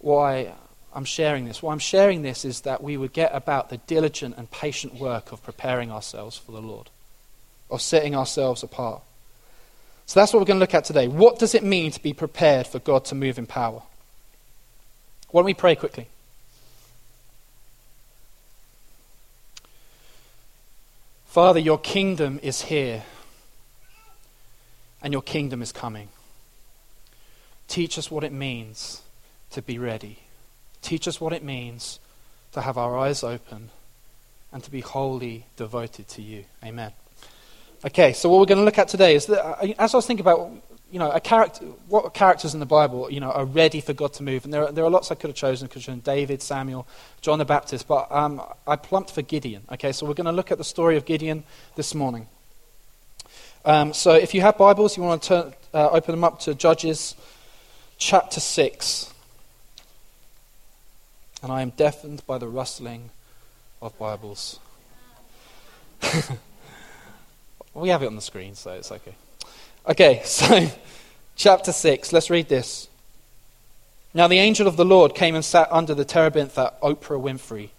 why 0.00 0.52
I'm 0.92 1.04
sharing 1.04 1.44
this. 1.44 1.62
Why 1.62 1.70
I'm 1.72 1.78
sharing 1.78 2.22
this 2.22 2.44
is 2.44 2.62
that 2.62 2.82
we 2.82 2.96
would 2.96 3.12
get 3.12 3.32
about 3.32 3.68
the 3.68 3.76
diligent 3.76 4.34
and 4.36 4.50
patient 4.50 4.96
work 4.96 5.30
of 5.30 5.44
preparing 5.44 5.92
ourselves 5.92 6.36
for 6.36 6.50
the 6.50 6.60
Lord, 6.60 6.90
of 7.70 7.80
setting 7.80 8.16
ourselves 8.16 8.64
apart. 8.64 9.00
So 10.06 10.20
that's 10.20 10.32
what 10.32 10.40
we're 10.40 10.46
going 10.46 10.58
to 10.58 10.60
look 10.60 10.74
at 10.74 10.84
today. 10.84 11.08
What 11.08 11.38
does 11.38 11.54
it 11.54 11.64
mean 11.64 11.90
to 11.92 12.02
be 12.02 12.12
prepared 12.12 12.66
for 12.66 12.78
God 12.78 13.04
to 13.06 13.14
move 13.14 13.38
in 13.38 13.46
power? 13.46 13.82
Why 15.30 15.40
don't 15.40 15.46
we 15.46 15.54
pray 15.54 15.74
quickly? 15.74 16.08
Father, 21.26 21.58
your 21.58 21.78
kingdom 21.78 22.38
is 22.42 22.62
here, 22.62 23.02
and 25.02 25.12
your 25.12 25.22
kingdom 25.22 25.62
is 25.62 25.72
coming. 25.72 26.08
Teach 27.66 27.98
us 27.98 28.10
what 28.10 28.22
it 28.22 28.32
means 28.32 29.02
to 29.50 29.60
be 29.60 29.78
ready. 29.78 30.18
Teach 30.80 31.08
us 31.08 31.20
what 31.20 31.32
it 31.32 31.42
means 31.42 31.98
to 32.52 32.60
have 32.60 32.78
our 32.78 32.96
eyes 32.96 33.24
open 33.24 33.70
and 34.52 34.62
to 34.62 34.70
be 34.70 34.80
wholly 34.80 35.46
devoted 35.56 36.06
to 36.10 36.22
you. 36.22 36.44
Amen. 36.62 36.92
Okay, 37.84 38.14
so 38.14 38.30
what 38.30 38.40
we're 38.40 38.46
going 38.46 38.58
to 38.58 38.64
look 38.64 38.78
at 38.78 38.88
today 38.88 39.14
is 39.14 39.26
that, 39.26 39.44
uh, 39.44 39.74
as 39.78 39.92
I 39.92 39.98
was 39.98 40.06
thinking 40.06 40.24
about, 40.24 40.50
you 40.90 40.98
know, 40.98 41.10
character, 41.20 41.66
what 41.88 42.14
characters 42.14 42.54
in 42.54 42.60
the 42.60 42.64
Bible, 42.66 43.10
you 43.10 43.20
know, 43.20 43.30
are 43.30 43.44
ready 43.44 43.82
for 43.82 43.92
God 43.92 44.14
to 44.14 44.22
move, 44.22 44.44
and 44.44 44.54
there 44.54 44.64
are, 44.64 44.72
there 44.72 44.84
are 44.86 44.90
lots 44.90 45.10
I 45.10 45.16
could 45.16 45.28
have 45.28 45.36
chosen. 45.36 45.68
Could 45.68 45.74
have 45.74 45.82
chosen 45.82 46.00
David, 46.00 46.40
Samuel, 46.40 46.86
John 47.20 47.38
the 47.38 47.44
Baptist, 47.44 47.86
but 47.86 48.10
um, 48.10 48.40
I 48.66 48.76
plumped 48.76 49.10
for 49.10 49.20
Gideon. 49.20 49.64
Okay, 49.72 49.92
so 49.92 50.06
we're 50.06 50.14
going 50.14 50.24
to 50.24 50.32
look 50.32 50.50
at 50.50 50.56
the 50.56 50.64
story 50.64 50.96
of 50.96 51.04
Gideon 51.04 51.44
this 51.76 51.94
morning. 51.94 52.26
Um, 53.66 53.92
so 53.92 54.14
if 54.14 54.32
you 54.32 54.40
have 54.40 54.56
Bibles, 54.56 54.96
you 54.96 55.02
want 55.02 55.22
to 55.22 55.28
turn, 55.28 55.54
uh, 55.74 55.90
open 55.90 56.12
them 56.12 56.24
up 56.24 56.40
to 56.40 56.54
Judges 56.54 57.14
chapter 57.98 58.40
six. 58.40 59.12
And 61.42 61.52
I 61.52 61.60
am 61.60 61.68
deafened 61.70 62.26
by 62.26 62.38
the 62.38 62.48
rustling 62.48 63.10
of 63.82 63.98
Bibles. 63.98 64.58
We 67.74 67.88
have 67.88 68.02
it 68.02 68.06
on 68.06 68.14
the 68.14 68.22
screen, 68.22 68.54
so 68.54 68.72
it's 68.72 68.92
okay. 68.92 69.14
Okay, 69.86 70.22
so 70.24 70.68
chapter 71.36 71.72
6, 71.72 72.12
let's 72.12 72.30
read 72.30 72.48
this. 72.48 72.88
Now 74.14 74.28
the 74.28 74.38
angel 74.38 74.68
of 74.68 74.76
the 74.76 74.84
Lord 74.84 75.14
came 75.14 75.34
and 75.34 75.44
sat 75.44 75.68
under 75.72 75.92
the 75.94 76.04
terebinth 76.04 76.56
at 76.56 76.80
Oprah 76.80 77.20
Winfrey, 77.20 77.70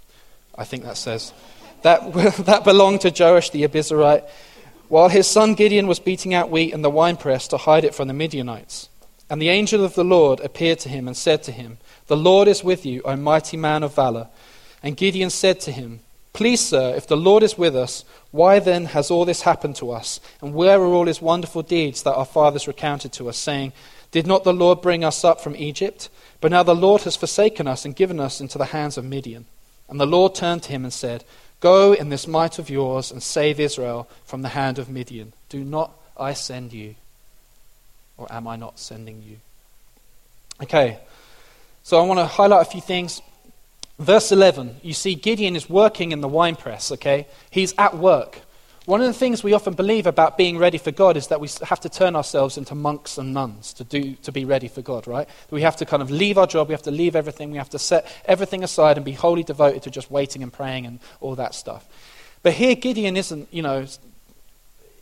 I 0.58 0.66
think 0.66 0.84
that 0.84 0.98
says. 0.98 1.34
That, 1.84 2.14
that 2.46 2.66
belonged 2.66 3.02
to 3.02 3.14
Joash 3.18 3.52
the 3.52 3.64
Abiezrite, 3.64 4.28
while 4.90 5.10
his 5.10 5.28
son 5.28 5.56
Gideon 5.56 5.88
was 5.88 6.00
beating 6.00 6.34
out 6.34 6.52
wheat 6.52 6.74
in 6.74 6.82
the 6.82 6.90
winepress 6.90 7.48
to 7.48 7.58
hide 7.58 7.86
it 7.86 7.96
from 7.96 8.08
the 8.08 8.14
Midianites. 8.14 8.90
And 9.30 9.42
the 9.42 9.50
angel 9.50 9.84
of 9.84 9.96
the 9.96 10.04
Lord 10.04 10.40
appeared 10.42 10.80
to 10.80 10.90
him 10.90 11.08
and 11.08 11.18
said 11.18 11.42
to 11.44 11.52
him, 11.52 11.78
The 12.08 12.18
Lord 12.18 12.48
is 12.48 12.64
with 12.64 12.86
you, 12.86 13.02
O 13.06 13.16
mighty 13.16 13.58
man 13.58 13.82
of 13.82 13.96
valor. 13.96 14.28
And 14.84 14.98
Gideon 14.98 15.32
said 15.32 15.60
to 15.62 15.72
him, 15.72 16.02
Please, 16.36 16.60
sir, 16.60 16.94
if 16.98 17.08
the 17.08 17.16
Lord 17.16 17.44
is 17.44 17.58
with 17.58 17.78
us, 17.78 18.04
why 18.32 18.60
then 18.60 18.88
has 18.88 19.10
all 19.10 19.24
this 19.24 19.44
happened 19.44 19.78
to 19.78 19.92
us? 19.92 20.20
And 20.42 20.54
where 20.54 20.82
are 20.82 20.86
all 20.86 21.06
his 21.06 21.22
wonderful 21.22 21.62
deeds 21.62 22.04
that 22.04 22.14
our 22.14 22.26
fathers 22.26 22.68
recounted 22.68 23.14
to 23.14 23.30
us, 23.30 23.38
saying, 23.38 23.72
Did 24.12 24.28
not 24.28 24.44
the 24.44 24.54
Lord 24.54 24.82
bring 24.82 25.06
us 25.06 25.24
up 25.24 25.40
from 25.40 25.56
Egypt? 25.56 26.10
But 26.42 26.52
now 26.52 26.62
the 26.62 26.76
Lord 26.76 27.04
has 27.04 27.16
forsaken 27.16 27.70
us 27.70 27.86
and 27.86 27.96
given 27.96 28.20
us 28.20 28.42
into 28.42 28.58
the 28.58 28.66
hands 28.66 28.98
of 28.98 29.06
Midian. 29.06 29.46
And 29.88 29.98
the 29.98 30.06
Lord 30.06 30.36
turned 30.36 30.64
to 30.64 30.74
him 30.74 30.84
and 30.84 30.92
said, 30.92 31.24
Go 31.62 31.94
in 31.94 32.10
this 32.10 32.28
might 32.28 32.60
of 32.60 32.70
yours 32.70 33.14
and 33.14 33.24
save 33.24 33.58
Israel 33.58 34.10
from 34.26 34.42
the 34.42 34.50
hand 34.50 34.78
of 34.78 34.90
Midian. 34.90 35.32
Do 35.48 35.64
not 35.64 35.94
I 36.18 36.34
send 36.34 36.74
you? 36.74 36.96
Or 38.18 38.28
am 38.30 38.46
I 38.46 38.58
not 38.58 38.78
sending 38.78 39.24
you? 39.26 39.38
Okay, 40.62 41.00
so 41.84 41.98
I 41.98 42.06
want 42.06 42.20
to 42.20 42.26
highlight 42.26 42.68
a 42.68 42.70
few 42.70 42.82
things 42.82 43.22
Verse 43.98 44.32
11, 44.32 44.78
you 44.82 44.94
see 44.94 45.16
Gideon 45.16 45.56
is 45.56 45.70
working 45.70 46.12
in 46.12 46.20
the 46.20 46.28
winepress, 46.28 46.92
okay? 46.92 47.28
He's 47.50 47.74
at 47.78 47.98
work. 47.98 48.42
One 48.86 49.02
of 49.02 49.08
the 49.08 49.14
things 49.14 49.44
we 49.44 49.54
often 49.54 49.74
believe 49.74 50.06
about 50.06 50.38
being 50.38 50.58
ready 50.60 50.78
for 50.78 50.92
God 50.92 51.18
is 51.18 51.28
that 51.28 51.40
we 51.40 51.50
have 51.64 51.80
to 51.80 51.90
turn 51.90 52.16
ourselves 52.16 52.58
into 52.58 52.76
monks 52.76 53.18
and 53.18 53.34
nuns 53.34 53.74
to, 53.74 53.84
do, 53.84 54.14
to 54.16 54.32
be 54.32 54.46
ready 54.46 54.68
for 54.68 54.82
God, 54.84 55.08
right? 55.08 55.28
We 55.50 55.62
have 55.64 55.78
to 55.78 55.86
kind 55.86 56.04
of 56.04 56.12
leave 56.12 56.38
our 56.38 56.46
job, 56.46 56.68
we 56.68 56.74
have 56.74 56.84
to 56.84 56.92
leave 56.92 57.16
everything, 57.16 57.52
we 57.52 57.58
have 57.58 57.70
to 57.72 57.80
set 57.80 58.06
everything 58.26 58.64
aside 58.64 58.98
and 58.98 59.06
be 59.06 59.14
wholly 59.14 59.44
devoted 59.44 59.82
to 59.84 59.90
just 59.90 60.12
waiting 60.12 60.44
and 60.44 60.54
praying 60.54 60.86
and 60.86 61.00
all 61.20 61.36
that 61.36 61.56
stuff. 61.56 61.88
But 62.44 62.54
here, 62.54 62.76
Gideon 62.76 63.18
isn't, 63.18 63.48
you 63.52 63.64
know, 63.64 63.88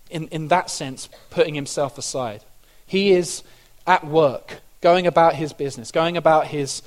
in, 0.09 0.27
in 0.29 0.47
that 0.47 0.69
sense, 0.69 1.09
putting 1.29 1.55
himself 1.55 1.97
aside. 1.97 2.43
He 2.85 3.11
is 3.11 3.43
at 3.85 4.05
work, 4.05 4.61
going 4.79 5.07
about 5.07 5.35
his 5.35 5.51
business, 5.51 5.91
going 5.91 6.15
about 6.15 6.47
his 6.47 6.83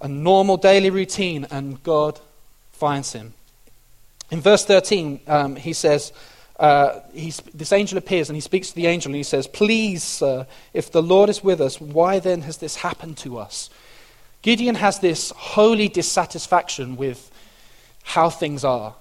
a 0.00 0.08
normal 0.08 0.56
daily 0.56 0.90
routine, 0.90 1.46
and 1.50 1.82
God 1.82 2.20
finds 2.72 3.12
him. 3.12 3.34
In 4.30 4.40
verse 4.40 4.64
13, 4.64 5.20
um, 5.26 5.56
he 5.56 5.72
says, 5.72 6.12
uh, 6.58 7.00
this 7.52 7.72
angel 7.72 7.98
appears 7.98 8.28
and 8.28 8.36
he 8.36 8.40
speaks 8.40 8.70
to 8.70 8.74
the 8.74 8.86
angel 8.86 9.10
and 9.10 9.16
he 9.16 9.22
says, 9.22 9.46
Please, 9.46 10.02
sir, 10.02 10.46
if 10.72 10.90
the 10.90 11.02
Lord 11.02 11.28
is 11.28 11.44
with 11.44 11.60
us, 11.60 11.80
why 11.80 12.18
then 12.18 12.42
has 12.42 12.56
this 12.58 12.76
happened 12.76 13.18
to 13.18 13.38
us? 13.38 13.68
Gideon 14.42 14.76
has 14.76 15.00
this 15.00 15.32
holy 15.36 15.88
dissatisfaction 15.88 16.96
with 16.96 17.30
how 18.04 18.30
things 18.30 18.64
are. 18.64 18.94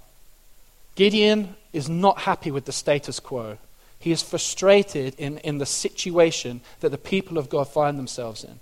Gideon 0.95 1.55
is 1.71 1.87
not 1.87 2.19
happy 2.21 2.51
with 2.51 2.65
the 2.65 2.71
status 2.71 3.19
quo. 3.19 3.57
He 3.99 4.11
is 4.11 4.21
frustrated 4.21 5.15
in, 5.17 5.37
in 5.39 5.57
the 5.57 5.65
situation 5.65 6.61
that 6.79 6.89
the 6.89 6.97
people 6.97 7.37
of 7.37 7.49
God 7.49 7.67
find 7.67 7.97
themselves 7.97 8.43
in. 8.43 8.59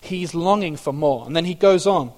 He's 0.00 0.34
longing 0.34 0.76
for 0.76 0.92
more. 0.92 1.26
And 1.26 1.34
then 1.34 1.44
he 1.44 1.54
goes 1.54 1.86
on 1.86 2.12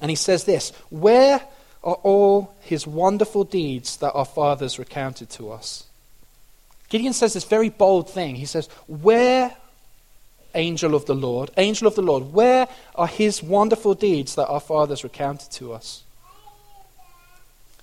and 0.00 0.10
he 0.10 0.16
says 0.16 0.44
this 0.44 0.70
Where 0.90 1.40
are 1.82 1.94
all 1.94 2.54
his 2.60 2.86
wonderful 2.86 3.44
deeds 3.44 3.96
that 3.98 4.12
our 4.12 4.24
fathers 4.24 4.78
recounted 4.78 5.30
to 5.30 5.50
us. 5.50 5.84
Gideon 6.88 7.12
says 7.12 7.34
this 7.34 7.44
very 7.44 7.68
bold 7.68 8.10
thing. 8.10 8.36
He 8.36 8.46
says, 8.46 8.68
Where, 8.86 9.54
angel 10.54 10.94
of 10.94 11.06
the 11.06 11.14
Lord, 11.14 11.50
angel 11.56 11.86
of 11.86 11.94
the 11.94 12.02
Lord, 12.02 12.32
where 12.32 12.68
are 12.94 13.06
his 13.06 13.42
wonderful 13.42 13.94
deeds 13.94 14.34
that 14.34 14.48
our 14.48 14.60
fathers 14.60 15.04
recounted 15.04 15.50
to 15.52 15.72
us? 15.72 16.02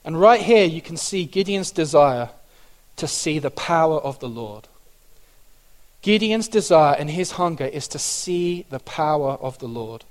And 0.04 0.20
right 0.20 0.42
here 0.42 0.66
you 0.66 0.82
can 0.82 0.98
see 0.98 1.26
Gideon's 1.26 1.72
desire 1.72 2.30
to 2.98 3.08
see 3.08 3.40
the 3.40 3.52
power 3.52 4.00
of 4.00 4.20
the 4.20 4.30
Lord. 4.30 4.68
Gideon's 6.02 6.48
desire 6.48 6.96
and 6.96 7.10
his 7.10 7.32
hunger 7.32 7.66
is 7.66 7.88
to 7.90 8.00
see 8.00 8.66
the 8.70 8.80
power 8.80 9.32
of 9.42 9.58
the 9.60 9.68
Lord. 9.68 10.04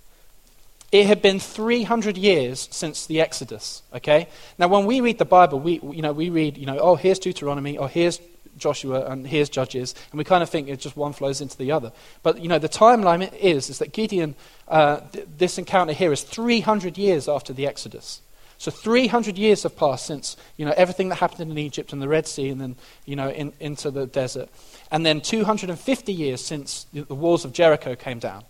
It 0.93 1.07
had 1.07 1.21
been 1.21 1.40
300 1.40 2.16
years 2.16 2.69
since 2.71 3.07
the 3.07 3.21
Exodus, 3.21 3.83
okay? 3.95 4.28
Now, 4.59 4.69
when 4.69 4.87
we 4.87 5.00
read 5.00 5.19
the 5.19 5.25
Bible, 5.25 5.59
we, 5.59 5.81
you 5.83 6.02
know, 6.02 6.12
we 6.12 6.31
read, 6.31 6.57
you 6.57 6.66
know, 6.66 6.78
oh, 6.78 6.95
here's 6.95 7.19
Deuteronomy, 7.19 7.76
or 7.76 7.88
here's 7.88 8.21
Joshua, 8.57 9.05
and 9.07 9.26
here's 9.26 9.49
Judges, 9.49 9.95
and 10.11 10.19
we 10.19 10.25
kind 10.25 10.43
of 10.43 10.49
think 10.49 10.69
it 10.69 10.81
just 10.81 10.97
one 10.97 11.12
flows 11.12 11.40
into 11.40 11.59
the 11.59 11.73
other. 11.73 11.93
But, 12.23 12.40
you 12.40 12.49
know, 12.49 12.59
the 12.59 12.69
timeline 12.69 13.33
is, 13.35 13.69
is 13.69 13.78
that 13.78 13.93
Gideon, 13.93 14.37
uh, 14.69 15.00
th- 15.12 15.26
this 15.37 15.59
encounter 15.59 15.93
here 15.93 16.12
is 16.12 16.23
300 16.23 16.97
years 16.97 17.28
after 17.28 17.52
the 17.52 17.66
Exodus. 17.66 18.21
So 18.59 18.71
300 18.71 19.37
years 19.37 19.65
have 19.65 19.77
passed 19.77 20.07
since, 20.07 20.37
you 20.57 20.65
know, 20.65 20.75
everything 20.77 21.11
that 21.11 21.17
happened 21.17 21.51
in 21.51 21.59
Egypt 21.59 21.93
and 21.93 22.01
the 22.01 22.09
Red 22.09 22.27
Sea 22.27 22.49
and 22.49 22.61
then, 22.61 22.77
you 23.05 23.15
know, 23.15 23.31
in, 23.31 23.53
into 23.61 23.91
the 23.91 24.07
desert. 24.07 24.49
And 24.91 25.05
then 25.05 25.21
250 25.21 26.13
years 26.13 26.45
since 26.45 26.87
the 26.93 27.15
walls 27.15 27.45
of 27.45 27.53
Jericho 27.53 27.95
came 27.95 28.19
down 28.19 28.45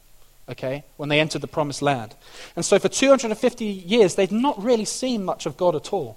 okay, 0.49 0.85
when 0.97 1.09
they 1.09 1.21
entered 1.21 1.41
the 1.41 1.49
promised 1.49 1.83
land. 1.83 2.15
And 2.55 2.65
so 2.65 2.79
for 2.79 2.89
250 2.89 3.65
years, 3.65 4.15
they'd 4.15 4.33
not 4.33 4.63
really 4.63 4.85
seen 4.85 5.25
much 5.25 5.47
of 5.47 5.57
God 5.57 5.75
at 5.75 5.93
all. 5.93 6.17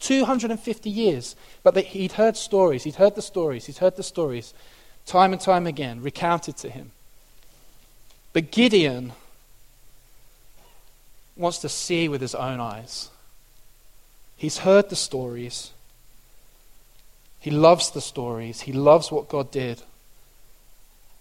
250 0.00 0.90
years. 0.90 1.36
But 1.62 1.74
they, 1.74 1.82
he'd 1.82 2.12
heard 2.12 2.36
stories, 2.36 2.84
he'd 2.84 2.96
heard 2.96 3.14
the 3.14 3.22
stories, 3.22 3.66
he'd 3.66 3.78
heard 3.78 3.96
the 3.96 4.02
stories 4.02 4.54
time 5.06 5.32
and 5.32 5.40
time 5.40 5.66
again, 5.66 6.02
recounted 6.02 6.56
to 6.58 6.68
him. 6.68 6.92
But 8.32 8.50
Gideon 8.50 9.12
wants 11.38 11.58
to 11.58 11.68
see 11.68 12.08
with 12.08 12.20
his 12.20 12.34
own 12.34 12.60
eyes. 12.60 13.10
He's 14.36 14.58
heard 14.58 14.90
the 14.90 14.96
stories. 14.96 15.72
He 17.40 17.50
loves 17.50 17.90
the 17.90 18.00
stories. 18.00 18.62
He 18.62 18.72
loves 18.72 19.10
what 19.10 19.28
God 19.28 19.50
did 19.50 19.82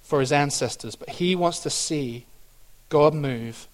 for 0.04 0.20
his 0.20 0.32
ancestors, 0.32 0.96
but 0.96 1.10
he 1.10 1.36
wants 1.36 1.60
to 1.60 1.70
see 1.70 2.26
God 2.90 3.14
move 3.14 3.68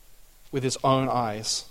with 0.51 0.63
his 0.63 0.77
own 0.83 1.07
eyes. 1.07 1.65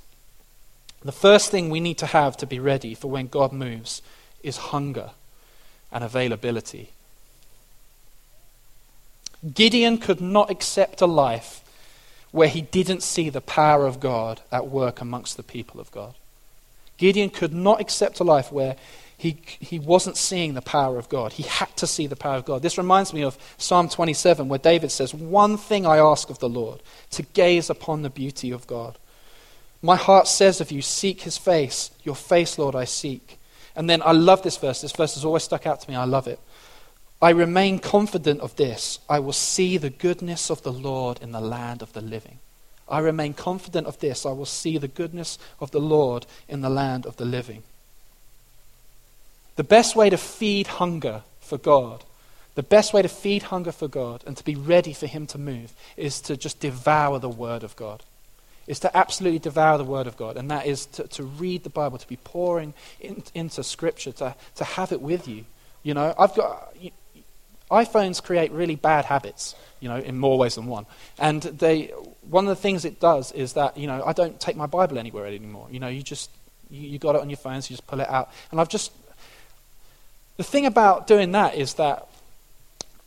The 1.05 1.13
first 1.13 1.51
thing 1.51 1.69
we 1.69 1.81
need 1.81 1.99
to 1.99 2.07
have 2.07 2.37
to 2.39 2.47
be 2.47 2.61
ready 2.61 2.95
for 2.95 3.11
when 3.11 3.27
God 3.27 3.53
moves 3.53 4.03
is 4.43 4.57
hunger 4.57 5.11
and 5.91 6.05
availability. 6.05 6.91
Gideon 9.55 9.99
could 9.99 10.21
not 10.21 10.51
accept 10.51 11.01
a 11.01 11.07
life 11.07 11.62
where 12.33 12.49
he 12.49 12.63
didn't 12.63 13.03
see 13.03 13.31
the 13.31 13.41
power 13.41 13.87
of 13.87 14.01
God 14.01 14.41
at 14.51 14.67
work 14.67 15.01
amongst 15.01 15.37
the 15.37 15.43
people 15.43 15.81
of 15.81 15.91
God. 15.93 16.15
Gideon 16.97 17.31
could 17.31 17.53
not 17.53 17.81
accept 17.81 18.21
a 18.21 18.25
life 18.25 18.51
where 18.51 18.77
he, 19.17 19.39
he 19.61 19.79
wasn't 19.79 20.17
seeing 20.17 20.55
the 20.55 20.63
power 20.63 20.99
of 20.99 21.09
God. 21.09 21.35
He 21.35 21.45
had 21.45 21.77
to 21.77 21.87
see 21.87 22.09
the 22.09 22.17
power 22.17 22.37
of 22.37 22.45
God. 22.45 22.63
This 22.63 22.79
reminds 22.79 23.13
me 23.13 23.23
of 23.23 23.39
Psalm 23.57 23.89
27, 23.89 24.49
where 24.49 24.59
David 24.59 24.91
says, 24.91 25.15
One 25.15 25.57
thing 25.57 25.87
I 25.87 25.99
ask 25.99 26.29
of 26.29 26.41
the 26.41 26.49
Lord, 26.49 26.81
to 27.11 27.23
gaze 27.23 27.71
upon 27.71 28.03
the 28.03 28.11
beauty 28.11 28.51
of 28.51 28.67
God. 28.67 28.99
My 29.81 29.95
heart 29.95 30.27
says 30.27 30.61
of 30.61 30.73
you, 30.73 30.83
Seek 30.83 31.21
his 31.21 31.39
face. 31.39 31.93
Your 32.03 32.17
face, 32.17 32.59
Lord, 32.59 32.75
I 32.75 32.85
seek. 32.85 33.39
And 33.77 33.89
then 33.89 34.03
I 34.03 34.13
love 34.13 34.43
this 34.43 34.57
verse. 34.57 34.81
This 34.81 34.93
verse 34.93 35.15
has 35.15 35.25
always 35.25 35.45
stuck 35.45 35.67
out 35.67 35.81
to 35.81 35.91
me. 35.91 35.97
I 35.97 36.05
love 36.05 36.27
it. 36.27 36.41
I 37.23 37.31
remain 37.31 37.79
confident 37.79 38.41
of 38.41 38.57
this. 38.57 38.99
I 39.09 39.21
will 39.21 39.33
see 39.33 39.77
the 39.77 39.91
goodness 39.91 40.51
of 40.51 40.63
the 40.63 40.73
Lord 40.73 41.23
in 41.23 41.31
the 41.31 41.41
land 41.41 41.81
of 41.81 41.93
the 41.93 42.01
living. 42.01 42.41
I 42.89 42.99
remain 42.99 43.33
confident 43.33 43.87
of 43.87 44.01
this. 44.01 44.27
I 44.27 44.33
will 44.33 44.45
see 44.45 44.77
the 44.77 44.89
goodness 44.89 45.39
of 45.61 45.71
the 45.71 45.81
Lord 45.81 46.27
in 46.49 46.63
the 46.63 46.69
land 46.69 47.07
of 47.07 47.17
the 47.17 47.25
living. 47.25 47.63
The 49.55 49.63
best 49.63 49.95
way 49.95 50.11
to 50.11 50.17
feed 50.17 50.67
hunger 50.67 51.23
for 51.41 51.59
God, 51.59 52.03
the 52.57 52.63
best 52.63 52.93
way 52.93 53.03
to 53.03 53.09
feed 53.09 53.45
hunger 53.45 53.73
for 53.73 53.87
God 53.87 54.25
and 54.27 54.37
to 54.37 54.45
be 54.45 54.57
ready 54.57 54.93
for 54.93 55.07
Him 55.07 55.29
to 55.29 55.39
move 55.39 55.73
is 55.97 56.21
to 56.23 56.37
just 56.37 56.59
devour 56.59 57.21
the 57.21 57.29
Word 57.29 57.63
of 57.63 57.77
God. 57.77 58.03
Is 58.67 58.81
to 58.81 58.97
absolutely 58.97 59.39
devour 59.39 59.79
the 59.79 59.85
Word 59.85 60.09
of 60.09 60.17
God. 60.17 60.37
And 60.37 60.51
that 60.51 60.67
is 60.67 60.87
to, 60.87 61.07
to 61.09 61.23
read 61.23 61.63
the 61.63 61.71
Bible, 61.71 61.99
to 61.99 62.09
be 62.09 62.17
pouring 62.17 62.75
in, 63.01 63.23
into 63.33 63.63
Scripture, 63.63 64.13
to, 64.13 64.35
to 64.57 64.65
have 64.65 64.91
it 64.91 65.01
with 65.01 65.29
you. 65.29 65.45
You 65.85 65.95
know, 65.95 66.15
I've 66.19 66.35
got. 66.35 66.75
iPhones 67.73 68.23
create 68.23 68.53
really 68.53 68.77
bad 68.77 69.05
habits, 69.05 69.55
you 69.81 69.89
know, 69.89 69.97
in 69.97 70.19
more 70.19 70.39
ways 70.39 70.55
than 70.55 70.67
one. 70.67 70.87
And 71.19 71.43
they, 71.43 71.87
one 72.29 72.45
of 72.45 72.49
the 72.49 72.63
things 72.63 72.85
it 72.85 73.01
does 73.01 73.33
is 73.33 73.55
that, 73.55 73.77
you 73.77 73.87
know, 73.87 74.03
I 74.05 74.13
don't 74.13 74.39
take 74.39 74.57
my 74.57 74.67
Bible 74.67 74.99
anywhere 74.99 75.27
anymore. 75.27 75.67
You 75.71 75.81
know, 75.81 75.89
you 75.89 76.03
just, 76.03 76.31
you, 76.71 76.89
you 76.89 76.99
got 76.99 77.17
it 77.17 77.23
on 77.23 77.31
your 77.31 77.39
phone, 77.39 77.61
so 77.63 77.71
you 77.71 77.77
just 77.77 77.87
pull 77.87 78.01
it 78.01 78.09
out. 78.09 78.31
And 78.51 78.61
I've 78.61 78.69
just 78.69 78.93
the 80.37 80.43
thing 80.43 80.67
about 80.67 81.07
doing 81.07 81.33
that 81.33 81.55
is 81.55 81.75
that 81.75 82.07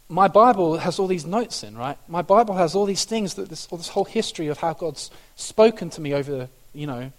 my 0.07 0.27
Bible 0.27 0.77
has 0.77 0.99
all 0.99 1.07
these 1.07 1.25
notes 1.25 1.63
in, 1.63 1.75
right? 1.75 1.97
My 2.07 2.21
Bible 2.21 2.55
has 2.55 2.75
all 2.75 2.85
these 2.85 3.05
things, 3.05 3.33
that 3.35 3.49
this, 3.49 3.67
all 3.71 3.77
this 3.77 3.89
whole 3.89 4.05
history 4.05 4.47
of 4.47 4.59
how 4.59 4.73
God's 4.73 5.09
spoken 5.35 5.89
to 5.91 6.01
me 6.01 6.13
over, 6.13 6.47
you 6.73 6.85
know, 6.85 7.11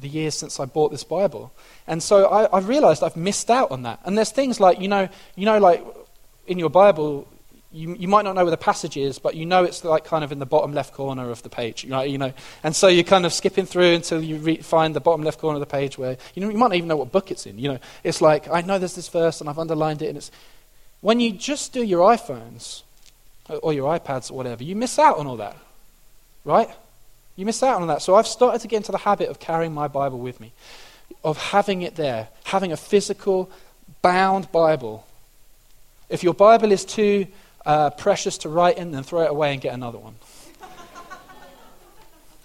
the 0.00 0.08
years 0.08 0.34
since 0.34 0.58
I 0.58 0.64
bought 0.64 0.90
this 0.90 1.04
Bible. 1.04 1.52
And 1.86 2.02
so 2.02 2.26
I, 2.26 2.44
I 2.44 2.60
realized 2.60 3.02
I've 3.02 3.16
missed 3.16 3.50
out 3.50 3.70
on 3.70 3.82
that. 3.82 4.00
And 4.04 4.16
there's 4.16 4.32
things 4.32 4.58
like, 4.58 4.80
you 4.80 4.88
know, 4.88 5.08
you 5.36 5.44
know, 5.44 5.58
like 5.58 5.84
in 6.50 6.58
your 6.58 6.68
Bible, 6.68 7.26
you, 7.72 7.94
you 7.94 8.08
might 8.08 8.22
not 8.22 8.34
know 8.34 8.42
where 8.42 8.50
the 8.50 8.56
passage 8.56 8.96
is, 8.96 9.18
but 9.20 9.36
you 9.36 9.46
know 9.46 9.62
it's 9.62 9.84
like 9.84 10.04
kind 10.04 10.24
of 10.24 10.32
in 10.32 10.40
the 10.40 10.46
bottom 10.46 10.74
left 10.74 10.92
corner 10.92 11.30
of 11.30 11.42
the 11.44 11.48
page, 11.48 11.86
right? 11.86 12.10
You 12.10 12.18
know, 12.18 12.32
and 12.64 12.74
so 12.74 12.88
you're 12.88 13.04
kind 13.04 13.24
of 13.24 13.32
skipping 13.32 13.66
through 13.66 13.94
until 13.94 14.22
you 14.22 14.36
re- 14.36 14.56
find 14.56 14.94
the 14.94 15.00
bottom 15.00 15.22
left 15.22 15.38
corner 15.38 15.56
of 15.56 15.60
the 15.60 15.66
page 15.66 15.96
where 15.96 16.16
you 16.34 16.42
know 16.42 16.48
you 16.48 16.58
might 16.58 16.68
not 16.68 16.76
even 16.76 16.88
know 16.88 16.96
what 16.96 17.12
book 17.12 17.30
it's 17.30 17.46
in. 17.46 17.58
You 17.58 17.74
know, 17.74 17.78
it's 18.02 18.20
like 18.20 18.50
I 18.50 18.62
know 18.62 18.78
there's 18.78 18.96
this 18.96 19.08
verse 19.08 19.40
and 19.40 19.48
I've 19.48 19.58
underlined 19.58 20.02
it, 20.02 20.08
and 20.08 20.18
it's 20.18 20.32
when 21.00 21.20
you 21.20 21.30
just 21.30 21.72
do 21.72 21.82
your 21.82 22.04
iPhones 22.04 22.82
or 23.62 23.72
your 23.72 23.96
iPads 23.98 24.30
or 24.30 24.34
whatever, 24.34 24.62
you 24.62 24.76
miss 24.76 24.98
out 24.98 25.18
on 25.18 25.26
all 25.26 25.36
that, 25.36 25.56
right? 26.44 26.68
You 27.36 27.46
miss 27.46 27.62
out 27.62 27.80
on 27.80 27.88
that. 27.88 28.02
So 28.02 28.14
I've 28.16 28.26
started 28.26 28.60
to 28.62 28.68
get 28.68 28.78
into 28.78 28.92
the 28.92 28.98
habit 28.98 29.28
of 29.28 29.40
carrying 29.40 29.72
my 29.72 29.88
Bible 29.88 30.18
with 30.18 30.40
me, 30.40 30.52
of 31.24 31.38
having 31.38 31.82
it 31.82 31.96
there, 31.96 32.28
having 32.44 32.72
a 32.72 32.76
physical, 32.76 33.50
bound 34.02 34.50
Bible. 34.52 35.06
If 36.10 36.22
your 36.22 36.34
Bible 36.34 36.72
is 36.72 36.84
too 36.84 37.26
uh, 37.64 37.90
precious 37.90 38.36
to 38.38 38.48
write 38.48 38.76
in, 38.76 38.90
then 38.90 39.02
throw 39.02 39.22
it 39.22 39.30
away 39.30 39.52
and 39.52 39.60
get 39.60 39.72
another 39.72 39.98
one. 39.98 40.16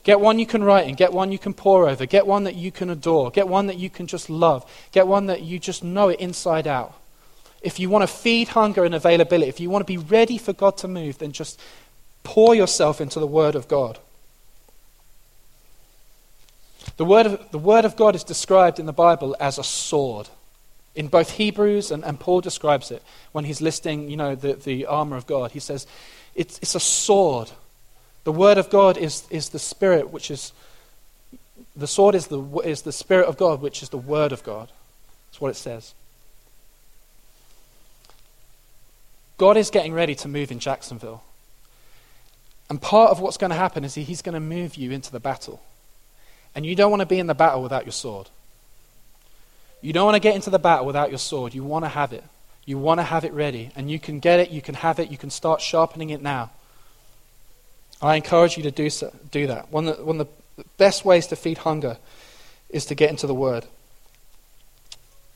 Get 0.04 0.20
one 0.20 0.38
you 0.38 0.46
can 0.46 0.64
write 0.64 0.88
in. 0.88 0.94
Get 0.94 1.12
one 1.12 1.32
you 1.32 1.40
can 1.40 1.56
pore 1.56 1.90
over. 1.90 2.06
Get 2.06 2.28
one 2.28 2.44
that 2.44 2.54
you 2.54 2.72
can 2.72 2.92
adore. 2.92 3.32
Get 3.32 3.48
one 3.48 3.66
that 3.68 3.78
you 3.78 3.90
can 3.90 4.06
just 4.06 4.30
love. 4.30 4.64
Get 4.92 5.08
one 5.08 5.26
that 5.26 5.42
you 5.42 5.58
just 5.58 5.84
know 5.84 6.10
it 6.10 6.20
inside 6.20 6.68
out. 6.68 6.94
If 7.64 7.80
you 7.80 7.90
want 7.90 8.04
to 8.04 8.08
feed 8.08 8.50
hunger 8.50 8.86
and 8.86 8.94
availability, 8.94 9.50
if 9.50 9.60
you 9.60 9.72
want 9.72 9.82
to 9.82 9.92
be 9.92 9.98
ready 9.98 10.38
for 10.38 10.54
God 10.54 10.78
to 10.78 10.88
move, 10.88 11.18
then 11.18 11.32
just 11.32 11.60
pour 12.24 12.54
yourself 12.54 13.02
into 13.02 13.20
the 13.20 13.26
Word 13.26 13.56
of 13.56 13.68
God. 13.68 13.98
The 16.98 17.06
word 17.06 17.26
of, 17.26 17.52
the 17.52 17.58
word 17.58 17.84
of 17.84 17.96
God 17.96 18.16
is 18.16 18.24
described 18.24 18.80
in 18.80 18.86
the 18.86 18.94
Bible 18.94 19.36
as 19.40 19.58
a 19.58 19.64
sword. 19.64 20.30
In 20.96 21.08
both 21.08 21.32
Hebrews, 21.32 21.92
and, 21.92 22.06
and 22.06 22.20
Paul 22.20 22.42
describes 22.42 22.90
it 22.90 23.04
when 23.34 23.44
he's 23.44 23.62
listing, 23.62 24.10
you 24.10 24.16
know, 24.16 24.34
the, 24.36 24.54
the 24.54 24.86
armor 24.86 25.18
of 25.18 25.28
God. 25.28 25.52
He 25.52 25.60
says, 25.60 25.86
it's, 26.36 26.58
it's 26.60 26.76
a 26.76 26.80
sword. 26.80 27.52
The 28.24 28.32
word 28.32 28.58
of 28.58 28.70
God 28.70 28.98
is, 28.98 29.28
is 29.30 29.50
the 29.50 29.60
spirit, 29.60 30.12
which 30.12 30.32
is, 30.32 30.54
the 31.76 31.88
sword 31.88 32.16
is 32.16 32.28
the, 32.28 32.42
is 32.60 32.84
the 32.84 32.92
spirit 32.92 33.28
of 33.28 33.38
God, 33.38 33.62
which 33.62 33.84
is 33.84 33.90
the 33.90 33.98
word 33.98 34.32
of 34.32 34.44
God. 34.44 34.70
That's 35.28 35.42
what 35.42 35.52
it 35.52 35.58
says. 35.58 35.94
God 39.38 39.58
is 39.58 39.70
getting 39.70 39.94
ready 39.94 40.16
to 40.16 40.28
move 40.28 40.50
in 40.50 40.60
Jacksonville. 40.60 41.24
And 42.70 42.82
part 42.82 43.12
of 43.12 43.20
what's 43.20 43.38
going 43.38 43.52
to 43.52 43.58
happen 43.58 43.84
is 43.84 43.96
he's 43.96 44.22
going 44.22 44.34
to 44.34 44.40
move 44.40 44.76
you 44.76 44.92
into 44.92 45.12
the 45.12 45.20
battle. 45.20 45.62
And 46.56 46.66
you 46.66 46.74
don't 46.74 46.90
want 46.90 47.02
to 47.02 47.06
be 47.06 47.20
in 47.20 47.28
the 47.28 47.36
battle 47.36 47.62
without 47.62 47.86
your 47.86 47.92
sword. 47.92 48.30
You 49.86 49.94
don't 49.94 50.06
want 50.06 50.16
to 50.16 50.20
get 50.20 50.34
into 50.34 50.50
the 50.50 50.58
battle 50.58 50.88
without 50.88 51.10
your 51.10 51.20
sword. 51.20 51.54
You 51.54 51.64
want 51.64 51.86
to 51.86 51.90
have 51.90 52.12
it. 52.12 52.24
You 52.66 52.80
want 52.80 53.00
to 53.00 53.04
have 53.04 53.24
it 53.24 53.32
ready. 53.34 53.70
And 53.76 53.92
you 53.92 54.00
can 54.00 54.20
get 54.20 54.40
it, 54.40 54.50
you 54.50 54.60
can 54.60 54.74
have 54.74 54.98
it, 54.98 55.12
you 55.12 55.18
can 55.18 55.30
start 55.30 55.62
sharpening 55.62 56.10
it 56.10 56.24
now. 56.24 56.50
I 58.02 58.16
encourage 58.16 58.58
you 58.58 58.64
to 58.64 58.72
do, 58.72 58.90
so, 58.90 59.14
do 59.30 59.46
that. 59.46 59.72
One 59.72 59.88
of, 59.88 59.98
the, 59.98 60.04
one 60.04 60.20
of 60.20 60.28
the 60.58 60.64
best 60.78 61.06
ways 61.06 61.28
to 61.28 61.36
feed 61.36 61.60
hunger 61.60 62.00
is 62.72 62.88
to 62.88 62.96
get 62.96 63.12
into 63.12 63.28
the 63.28 63.36
Word. 63.36 63.68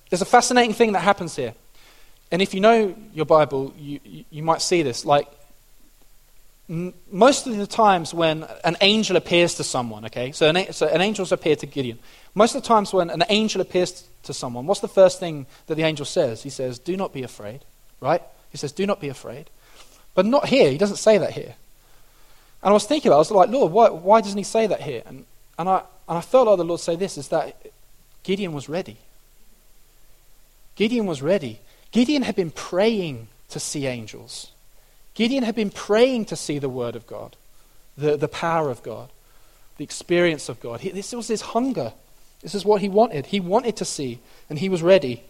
There's 0.09 0.23
a 0.23 0.25
fascinating 0.25 0.73
thing 0.73 0.93
that 0.93 1.01
happens 1.01 1.35
here. 1.35 1.53
And 2.31 2.41
if 2.41 2.55
you 2.55 2.59
know 2.59 2.95
your 3.13 3.25
Bible, 3.25 3.71
you, 3.77 3.99
you, 4.03 4.25
you 4.31 4.41
might 4.41 4.63
see 4.63 4.81
this. 4.81 5.05
Like, 5.05 5.27
most 6.69 7.47
of 7.47 7.57
the 7.57 7.65
times 7.65 8.13
when 8.13 8.45
an 8.63 8.77
angel 8.81 9.17
appears 9.17 9.55
to 9.55 9.63
someone, 9.63 10.05
okay, 10.05 10.31
so 10.31 10.47
an, 10.47 10.71
so 10.71 10.87
an 10.87 11.01
angel's 11.01 11.31
appeared 11.31 11.59
to 11.59 11.65
Gideon. 11.65 11.97
Most 12.35 12.53
of 12.53 12.61
the 12.61 12.67
times 12.67 12.93
when 12.93 13.09
an 13.09 13.23
angel 13.29 13.59
appears 13.59 14.07
to 14.23 14.33
someone, 14.35 14.67
what's 14.67 14.81
the 14.81 14.87
first 14.87 15.19
thing 15.19 15.47
that 15.65 15.75
the 15.75 15.83
angel 15.83 16.05
says? 16.05 16.43
He 16.43 16.51
says, 16.51 16.77
Do 16.77 16.95
not 16.95 17.11
be 17.11 17.23
afraid, 17.23 17.65
right? 17.99 18.21
He 18.51 18.57
says, 18.57 18.71
Do 18.71 18.85
not 18.85 19.01
be 19.01 19.09
afraid. 19.09 19.49
But 20.13 20.27
not 20.27 20.47
here. 20.47 20.69
He 20.69 20.77
doesn't 20.77 20.97
say 20.97 21.17
that 21.17 21.31
here. 21.31 21.55
And 22.61 22.69
I 22.69 22.73
was 22.73 22.85
thinking, 22.85 23.09
about 23.09 23.15
it, 23.15 23.17
I 23.17 23.19
was 23.19 23.31
like, 23.31 23.49
Lord, 23.49 23.71
why, 23.71 23.89
why 23.89 24.21
doesn't 24.21 24.37
he 24.37 24.43
say 24.43 24.67
that 24.67 24.81
here? 24.81 25.01
And, 25.05 25.25
and, 25.57 25.67
I, 25.67 25.81
and 26.07 26.17
I 26.17 26.21
felt 26.21 26.47
like 26.47 26.57
the 26.57 26.65
Lord 26.65 26.81
say 26.81 26.95
this 26.95 27.17
is 27.17 27.29
that 27.29 27.55
Gideon 28.21 28.53
was 28.53 28.69
ready. 28.69 28.97
Gideon 30.75 31.07
was 31.07 31.21
ready. 31.21 31.61
Gideon 31.91 32.21
had 32.21 32.35
been 32.35 32.51
praying 32.51 33.27
to 33.49 33.59
see 33.59 33.87
angels. 33.87 34.51
Gideon 35.13 35.43
had 35.43 35.55
been 35.55 35.69
praying 35.69 36.25
to 36.25 36.35
see 36.35 36.59
the 36.59 36.69
Word 36.69 36.95
of 36.95 37.05
God, 37.07 37.35
the, 37.97 38.15
the 38.15 38.27
power 38.27 38.69
of 38.69 38.83
God, 38.83 39.09
the 39.77 39.83
experience 39.83 40.49
of 40.49 40.59
God. 40.59 40.81
He, 40.81 40.91
this 40.91 41.13
was 41.13 41.27
his 41.27 41.41
hunger. 41.41 41.93
This 42.41 42.55
is 42.55 42.63
what 42.63 42.81
he 42.81 42.89
wanted. 42.89 43.27
He 43.27 43.39
wanted 43.39 43.75
to 43.77 43.85
see, 43.85 44.19
and 44.49 44.59
he 44.59 44.69
was 44.69 44.81
ready. 44.81 45.23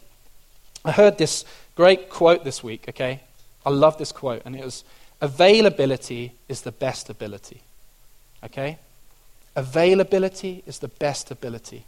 I 0.85 0.91
heard 0.91 1.17
this 1.17 1.43
great 1.75 2.09
quote 2.09 2.43
this 2.43 2.63
week, 2.63 2.85
okay? 2.89 3.21
I 3.65 3.69
love 3.69 3.97
this 3.97 4.11
quote, 4.11 4.43
and 4.45 4.55
it 4.55 4.63
was 4.63 4.83
Availability 5.21 6.31
is 6.47 6.61
the 6.61 6.71
best 6.71 7.09
ability. 7.09 7.61
Okay? 8.43 8.77
Availability 9.55 10.63
is 10.65 10.79
the 10.79 10.87
best 10.87 11.29
ability. 11.29 11.83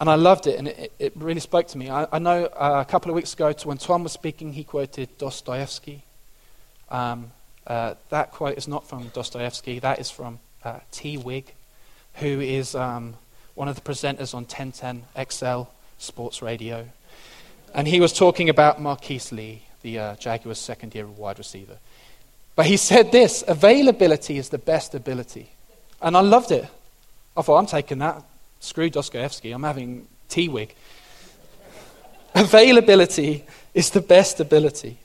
And 0.00 0.10
I 0.10 0.16
loved 0.16 0.46
it, 0.46 0.58
and 0.58 0.68
it, 0.68 0.92
it 0.98 1.12
really 1.16 1.40
spoke 1.40 1.68
to 1.68 1.78
me. 1.78 1.88
I, 1.88 2.06
I 2.12 2.18
know 2.18 2.46
uh, 2.46 2.84
a 2.86 2.90
couple 2.90 3.10
of 3.10 3.14
weeks 3.14 3.32
ago, 3.32 3.54
when 3.64 3.78
Tom 3.78 4.02
was 4.02 4.12
speaking, 4.12 4.52
he 4.52 4.64
quoted 4.64 5.16
Dostoevsky. 5.16 6.02
Um, 6.92 7.32
uh, 7.66 7.94
that 8.10 8.32
quote 8.32 8.58
is 8.58 8.68
not 8.68 8.86
from 8.86 9.08
Dostoevsky, 9.08 9.78
that 9.78 9.98
is 9.98 10.10
from 10.10 10.38
uh, 10.62 10.80
T. 10.92 11.16
Wig, 11.16 11.52
who 12.16 12.40
is 12.40 12.74
um, 12.74 13.14
one 13.54 13.66
of 13.66 13.74
the 13.74 13.80
presenters 13.80 14.34
on 14.34 14.42
1010 14.42 15.04
XL 15.28 15.62
Sports 15.98 16.42
Radio. 16.42 16.88
And 17.74 17.88
he 17.88 17.98
was 17.98 18.12
talking 18.12 18.50
about 18.50 18.80
Marquise 18.80 19.32
Lee, 19.32 19.62
the 19.80 19.98
uh, 19.98 20.16
Jaguars' 20.16 20.58
second 20.58 20.94
year 20.94 21.06
wide 21.06 21.38
receiver. 21.38 21.78
But 22.54 22.66
he 22.66 22.76
said 22.76 23.10
this 23.10 23.42
availability 23.48 24.36
is 24.36 24.50
the 24.50 24.58
best 24.58 24.94
ability. 24.94 25.50
And 26.02 26.16
I 26.16 26.20
loved 26.20 26.50
it. 26.50 26.68
I 27.34 27.40
thought, 27.40 27.58
I'm 27.58 27.66
taking 27.66 27.98
that. 27.98 28.22
Screw 28.60 28.90
Dostoevsky. 28.90 29.52
I'm 29.52 29.62
having 29.62 30.06
T 30.28 30.48
Wig. 30.48 30.74
Availability 32.34 33.44
is 33.72 33.90
the 33.90 34.02
best 34.02 34.38
ability. 34.40 34.98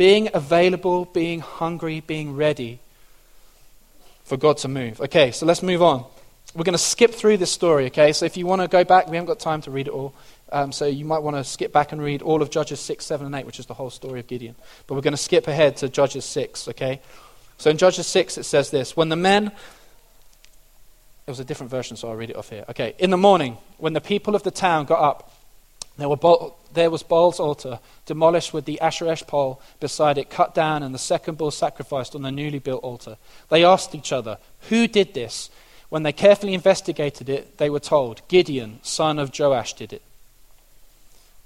Being 0.00 0.30
available, 0.32 1.04
being 1.04 1.40
hungry, 1.40 2.00
being 2.00 2.34
ready 2.34 2.78
for 4.24 4.38
God 4.38 4.56
to 4.56 4.68
move. 4.68 4.98
Okay, 4.98 5.30
so 5.30 5.44
let's 5.44 5.62
move 5.62 5.82
on. 5.82 6.06
We're 6.54 6.64
going 6.64 6.72
to 6.72 6.78
skip 6.78 7.10
through 7.12 7.36
this 7.36 7.52
story, 7.52 7.84
okay? 7.88 8.14
So 8.14 8.24
if 8.24 8.38
you 8.38 8.46
want 8.46 8.62
to 8.62 8.68
go 8.68 8.82
back, 8.82 9.10
we 9.10 9.16
haven't 9.16 9.26
got 9.26 9.40
time 9.40 9.60
to 9.60 9.70
read 9.70 9.88
it 9.88 9.90
all. 9.90 10.14
Um, 10.50 10.72
so 10.72 10.86
you 10.86 11.04
might 11.04 11.18
want 11.18 11.36
to 11.36 11.44
skip 11.44 11.70
back 11.70 11.92
and 11.92 12.00
read 12.00 12.22
all 12.22 12.40
of 12.40 12.48
Judges 12.48 12.80
6, 12.80 13.04
7, 13.04 13.26
and 13.26 13.34
8, 13.34 13.44
which 13.44 13.60
is 13.60 13.66
the 13.66 13.74
whole 13.74 13.90
story 13.90 14.20
of 14.20 14.26
Gideon. 14.26 14.54
But 14.86 14.94
we're 14.94 15.02
going 15.02 15.12
to 15.12 15.18
skip 15.18 15.46
ahead 15.48 15.76
to 15.76 15.90
Judges 15.90 16.24
6, 16.24 16.68
okay? 16.68 17.02
So 17.58 17.68
in 17.68 17.76
Judges 17.76 18.06
6, 18.06 18.38
it 18.38 18.44
says 18.44 18.70
this 18.70 18.96
When 18.96 19.10
the 19.10 19.16
men. 19.16 19.48
It 21.26 21.30
was 21.30 21.40
a 21.40 21.44
different 21.44 21.70
version, 21.70 21.98
so 21.98 22.08
I'll 22.08 22.16
read 22.16 22.30
it 22.30 22.36
off 22.36 22.48
here. 22.48 22.64
Okay. 22.70 22.94
In 22.98 23.10
the 23.10 23.18
morning, 23.18 23.58
when 23.76 23.92
the 23.92 24.00
people 24.00 24.34
of 24.34 24.44
the 24.44 24.50
town 24.50 24.86
got 24.86 25.00
up, 25.00 25.30
they 25.98 26.06
were 26.06 26.16
there 26.74 26.90
was 26.90 27.02
Baal's 27.02 27.40
altar, 27.40 27.80
demolished 28.06 28.52
with 28.52 28.64
the 28.64 28.80
Asherah 28.80 29.16
pole 29.16 29.60
beside 29.80 30.18
it, 30.18 30.30
cut 30.30 30.54
down, 30.54 30.82
and 30.82 30.94
the 30.94 30.98
second 30.98 31.38
bull 31.38 31.50
sacrificed 31.50 32.14
on 32.14 32.22
the 32.22 32.30
newly 32.30 32.58
built 32.58 32.82
altar. 32.82 33.16
They 33.48 33.64
asked 33.64 33.94
each 33.94 34.12
other, 34.12 34.38
Who 34.68 34.86
did 34.86 35.14
this? 35.14 35.50
When 35.88 36.04
they 36.04 36.12
carefully 36.12 36.54
investigated 36.54 37.28
it, 37.28 37.58
they 37.58 37.68
were 37.68 37.80
told, 37.80 38.22
Gideon, 38.28 38.78
son 38.82 39.18
of 39.18 39.36
Joash, 39.36 39.74
did 39.74 39.92
it. 39.92 40.02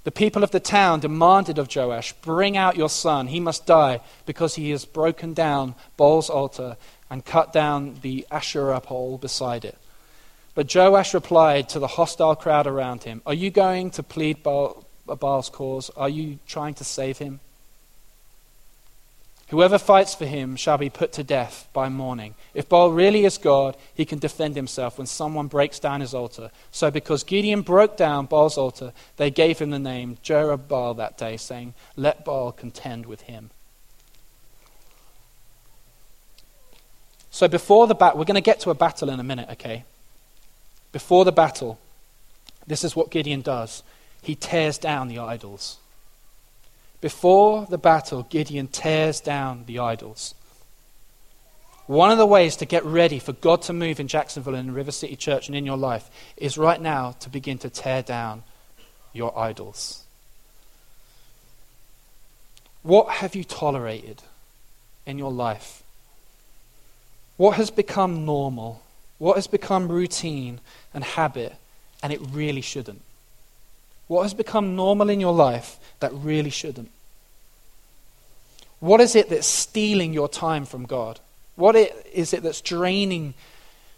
The 0.05 0.13
people 0.13 0.45
of 0.45 0.51
the 0.51 0.61
town 0.61 1.01
demanded 1.01 1.59
of 1.59 1.75
Joash, 1.75 2.13
Bring 2.13 2.57
out 2.57 2.77
your 2.77 2.91
son. 2.91 3.29
He 3.29 3.41
must 3.41 3.67
die 3.67 4.01
because 4.27 4.55
he 4.55 4.71
has 4.71 4.85
broken 4.85 5.33
down 5.33 5.75
Baal's 5.97 6.29
altar 6.29 6.77
and 7.11 7.25
cut 7.25 7.53
down 7.53 7.97
the 8.03 8.27
Asherah 8.31 8.81
pole 8.81 9.17
beside 9.17 9.65
it. 9.65 9.79
But 10.55 10.73
Joash 10.73 11.15
replied 11.15 11.69
to 11.71 11.79
the 11.79 11.87
hostile 11.87 12.37
crowd 12.37 12.67
around 12.67 13.05
him, 13.05 13.23
Are 13.27 13.35
you 13.35 13.51
going 13.51 13.91
to 13.93 14.03
plead 14.03 14.43
Baal, 14.43 14.84
Baal's 15.07 15.51
cause? 15.51 15.91
Are 15.91 16.09
you 16.09 16.39
trying 16.47 16.75
to 16.75 16.85
save 16.85 17.19
him? 17.19 17.41
Whoever 19.49 19.79
fights 19.79 20.15
for 20.15 20.25
him 20.25 20.57
shall 20.57 20.79
be 20.79 20.89
put 20.89 21.13
to 21.13 21.23
death 21.23 21.69
by 21.73 21.91
morning. 21.91 22.35
If 22.55 22.69
Baal 22.69 22.91
really 22.91 23.25
is 23.25 23.37
God, 23.37 23.77
he 23.95 24.07
can 24.07 24.19
defend 24.19 24.57
himself 24.57 24.97
when 24.97 25.07
someone 25.07 25.49
breaks 25.49 25.79
down 25.79 26.01
his 26.01 26.15
altar. 26.15 26.51
So, 26.71 26.91
because 26.91 27.25
Gideon 27.25 27.61
broke 27.61 27.97
down 27.97 28.27
Baal's 28.27 28.57
altar, 28.57 28.93
they 29.17 29.31
gave 29.31 29.59
him 29.59 29.71
the 29.71 29.79
name 29.79 30.17
Jerubbaal 30.25 30.97
that 30.97 31.19
day, 31.19 31.37
saying, 31.37 31.75
Let 31.95 32.25
Baal 32.25 32.53
contend 32.53 33.05
with 33.05 33.23
him. 33.23 33.51
So, 37.31 37.47
before 37.47 37.87
the 37.87 37.95
battle, 37.95 38.19
we're 38.19 38.25
going 38.25 38.37
to 38.37 38.41
get 38.41 38.61
to 38.61 38.71
a 38.71 38.75
battle 38.75 39.11
in 39.11 39.21
a 39.21 39.25
minute, 39.25 39.51
okay? 39.53 39.85
Before 40.91 41.25
the 41.25 41.33
battle, 41.33 41.79
this 42.67 42.83
is 42.83 42.97
what 42.97 43.11
Gideon 43.11 43.43
does 43.43 43.83
he 44.25 44.35
tears 44.35 44.79
down 44.79 45.09
the 45.09 45.19
idols. 45.19 45.79
Before 47.01 47.67
the 47.67 47.79
battle, 47.79 48.23
Gideon 48.25 48.69
tears 48.69 49.21
down 49.21 49.65
the 49.67 49.79
idols. 49.79 50.35
One 51.87 52.11
of 52.11 52.17
the 52.17 52.27
ways 52.27 52.57
to 52.57 52.65
get 52.65 52.83
ready 52.85 53.19
for 53.19 53.35
God 53.35 53.61
to 53.63 53.75
move 53.75 54.01
in 54.01 54.09
Jacksonville 54.09 54.55
and 54.55 54.69
in 54.69 54.75
River 54.75 54.91
City 54.91 55.17
Church 55.17 55.49
and 55.49 55.57
in 55.57 55.67
your 55.67 55.77
life 55.77 56.09
is 56.39 56.57
right 56.57 56.81
now 56.81 57.13
to 57.21 57.29
begin 57.29 57.59
to 57.59 57.69
tear 57.69 58.03
down 58.03 58.43
your 59.13 59.39
idols. 59.39 60.03
What 62.83 63.11
have 63.11 63.35
you 63.35 63.45
tolerated 63.45 64.23
in 65.05 65.19
your 65.19 65.33
life? 65.33 65.83
What 67.37 67.57
has 67.57 67.71
become 67.71 68.25
normal? 68.25 68.83
What 69.19 69.37
has 69.37 69.47
become 69.47 69.89
routine 69.89 70.61
and 70.95 71.05
habit, 71.05 71.55
and 72.03 72.13
it 72.13 72.21
really 72.31 72.61
shouldn't? 72.61 73.03
What 74.07 74.23
has 74.23 74.35
become 74.35 74.77
normal 74.77 75.11
in 75.11 75.21
your 75.21 75.33
life 75.33 75.79
that 76.01 76.13
really 76.13 76.51
shouldn't? 76.51 76.91
What 78.81 79.01
is 79.01 79.17
it 79.17 79.31
that's 79.31 79.47
stealing 79.47 80.13
your 80.13 80.29
time 80.29 80.67
from 80.67 80.85
God? 80.85 81.21
What 81.57 81.75
is 81.77 82.35
it 82.35 82.43
that's 82.43 82.61
draining 82.61 83.35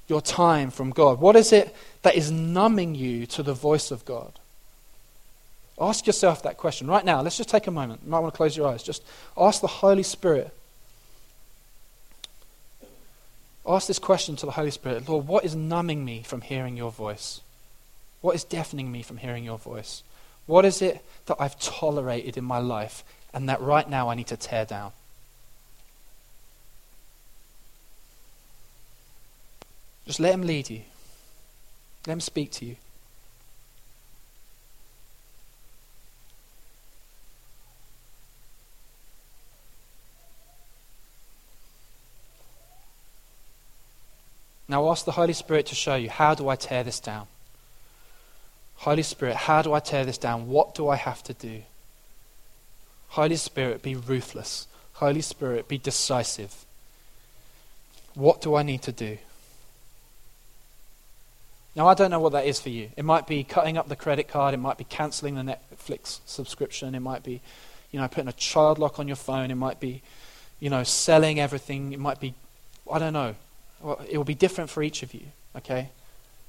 your 0.06 0.20
time 0.20 0.70
from 0.70 0.90
God? 0.90 1.20
What 1.20 1.34
is 1.34 1.52
it 1.52 1.74
that 2.02 2.14
is 2.14 2.30
numbing 2.30 2.94
you 2.94 3.26
to 3.26 3.42
the 3.42 3.54
voice 3.54 3.90
of 3.90 4.04
God? 4.04 4.32
Ask 5.78 6.06
yourself 6.06 6.42
that 6.44 6.56
question 6.56 6.86
right 6.86 7.04
now. 7.04 7.20
Let's 7.20 7.36
just 7.36 7.48
take 7.48 7.66
a 7.66 7.70
moment. 7.70 8.02
You 8.04 8.10
might 8.10 8.20
want 8.20 8.32
to 8.32 8.36
close 8.36 8.56
your 8.56 8.68
eyes. 8.68 8.82
Just 8.82 9.02
ask 9.36 9.60
the 9.60 9.66
Holy 9.66 10.02
Spirit. 10.02 10.54
Ask 13.66 13.88
this 13.88 13.98
question 13.98 14.36
to 14.36 14.46
the 14.46 14.52
Holy 14.52 14.70
Spirit 14.70 15.08
Lord, 15.08 15.26
what 15.26 15.44
is 15.44 15.56
numbing 15.56 16.04
me 16.04 16.22
from 16.22 16.40
hearing 16.40 16.76
your 16.76 16.92
voice? 16.92 17.40
What 18.26 18.34
is 18.34 18.42
deafening 18.42 18.90
me 18.90 19.02
from 19.02 19.18
hearing 19.18 19.44
your 19.44 19.56
voice? 19.56 20.02
What 20.46 20.64
is 20.64 20.82
it 20.82 21.00
that 21.26 21.36
I've 21.38 21.56
tolerated 21.60 22.36
in 22.36 22.42
my 22.42 22.58
life 22.58 23.04
and 23.32 23.48
that 23.48 23.60
right 23.60 23.88
now 23.88 24.08
I 24.08 24.16
need 24.16 24.26
to 24.26 24.36
tear 24.36 24.64
down? 24.64 24.90
Just 30.06 30.18
let 30.18 30.34
Him 30.34 30.42
lead 30.42 30.68
you. 30.68 30.80
Let 32.04 32.14
Him 32.14 32.20
speak 32.20 32.50
to 32.50 32.64
you. 32.64 32.74
Now 44.66 44.90
ask 44.90 45.04
the 45.04 45.12
Holy 45.12 45.32
Spirit 45.32 45.66
to 45.66 45.76
show 45.76 45.94
you 45.94 46.10
how 46.10 46.34
do 46.34 46.48
I 46.48 46.56
tear 46.56 46.82
this 46.82 46.98
down? 46.98 47.28
Holy 48.78 49.02
Spirit, 49.02 49.36
how 49.36 49.62
do 49.62 49.72
I 49.72 49.80
tear 49.80 50.04
this 50.04 50.18
down? 50.18 50.48
What 50.48 50.74
do 50.74 50.88
I 50.88 50.96
have 50.96 51.22
to 51.24 51.34
do? 51.34 51.62
Holy 53.08 53.36
Spirit, 53.36 53.82
be 53.82 53.94
ruthless. 53.94 54.66
Holy 54.94 55.22
Spirit, 55.22 55.68
be 55.68 55.78
decisive. 55.78 56.64
What 58.14 58.40
do 58.40 58.54
I 58.54 58.62
need 58.62 58.82
to 58.82 58.92
do? 58.92 59.18
Now, 61.74 61.88
I 61.88 61.94
don't 61.94 62.10
know 62.10 62.20
what 62.20 62.32
that 62.32 62.46
is 62.46 62.58
for 62.58 62.70
you. 62.70 62.88
It 62.96 63.04
might 63.04 63.26
be 63.26 63.44
cutting 63.44 63.76
up 63.76 63.88
the 63.88 63.96
credit 63.96 64.28
card. 64.28 64.54
It 64.54 64.58
might 64.58 64.78
be 64.78 64.84
cancelling 64.84 65.34
the 65.34 65.42
Netflix 65.42 66.20
subscription. 66.24 66.94
It 66.94 67.00
might 67.00 67.22
be, 67.22 67.42
you 67.92 68.00
know, 68.00 68.08
putting 68.08 68.28
a 68.28 68.32
child 68.32 68.78
lock 68.78 68.98
on 68.98 69.06
your 69.06 69.16
phone. 69.16 69.50
It 69.50 69.56
might 69.56 69.78
be, 69.78 70.00
you 70.58 70.70
know, 70.70 70.84
selling 70.84 71.38
everything. 71.38 71.92
It 71.92 72.00
might 72.00 72.18
be, 72.18 72.32
I 72.90 72.98
don't 72.98 73.12
know. 73.12 73.34
It 74.08 74.16
will 74.16 74.24
be 74.24 74.34
different 74.34 74.70
for 74.70 74.82
each 74.82 75.02
of 75.02 75.12
you, 75.12 75.26
okay? 75.54 75.90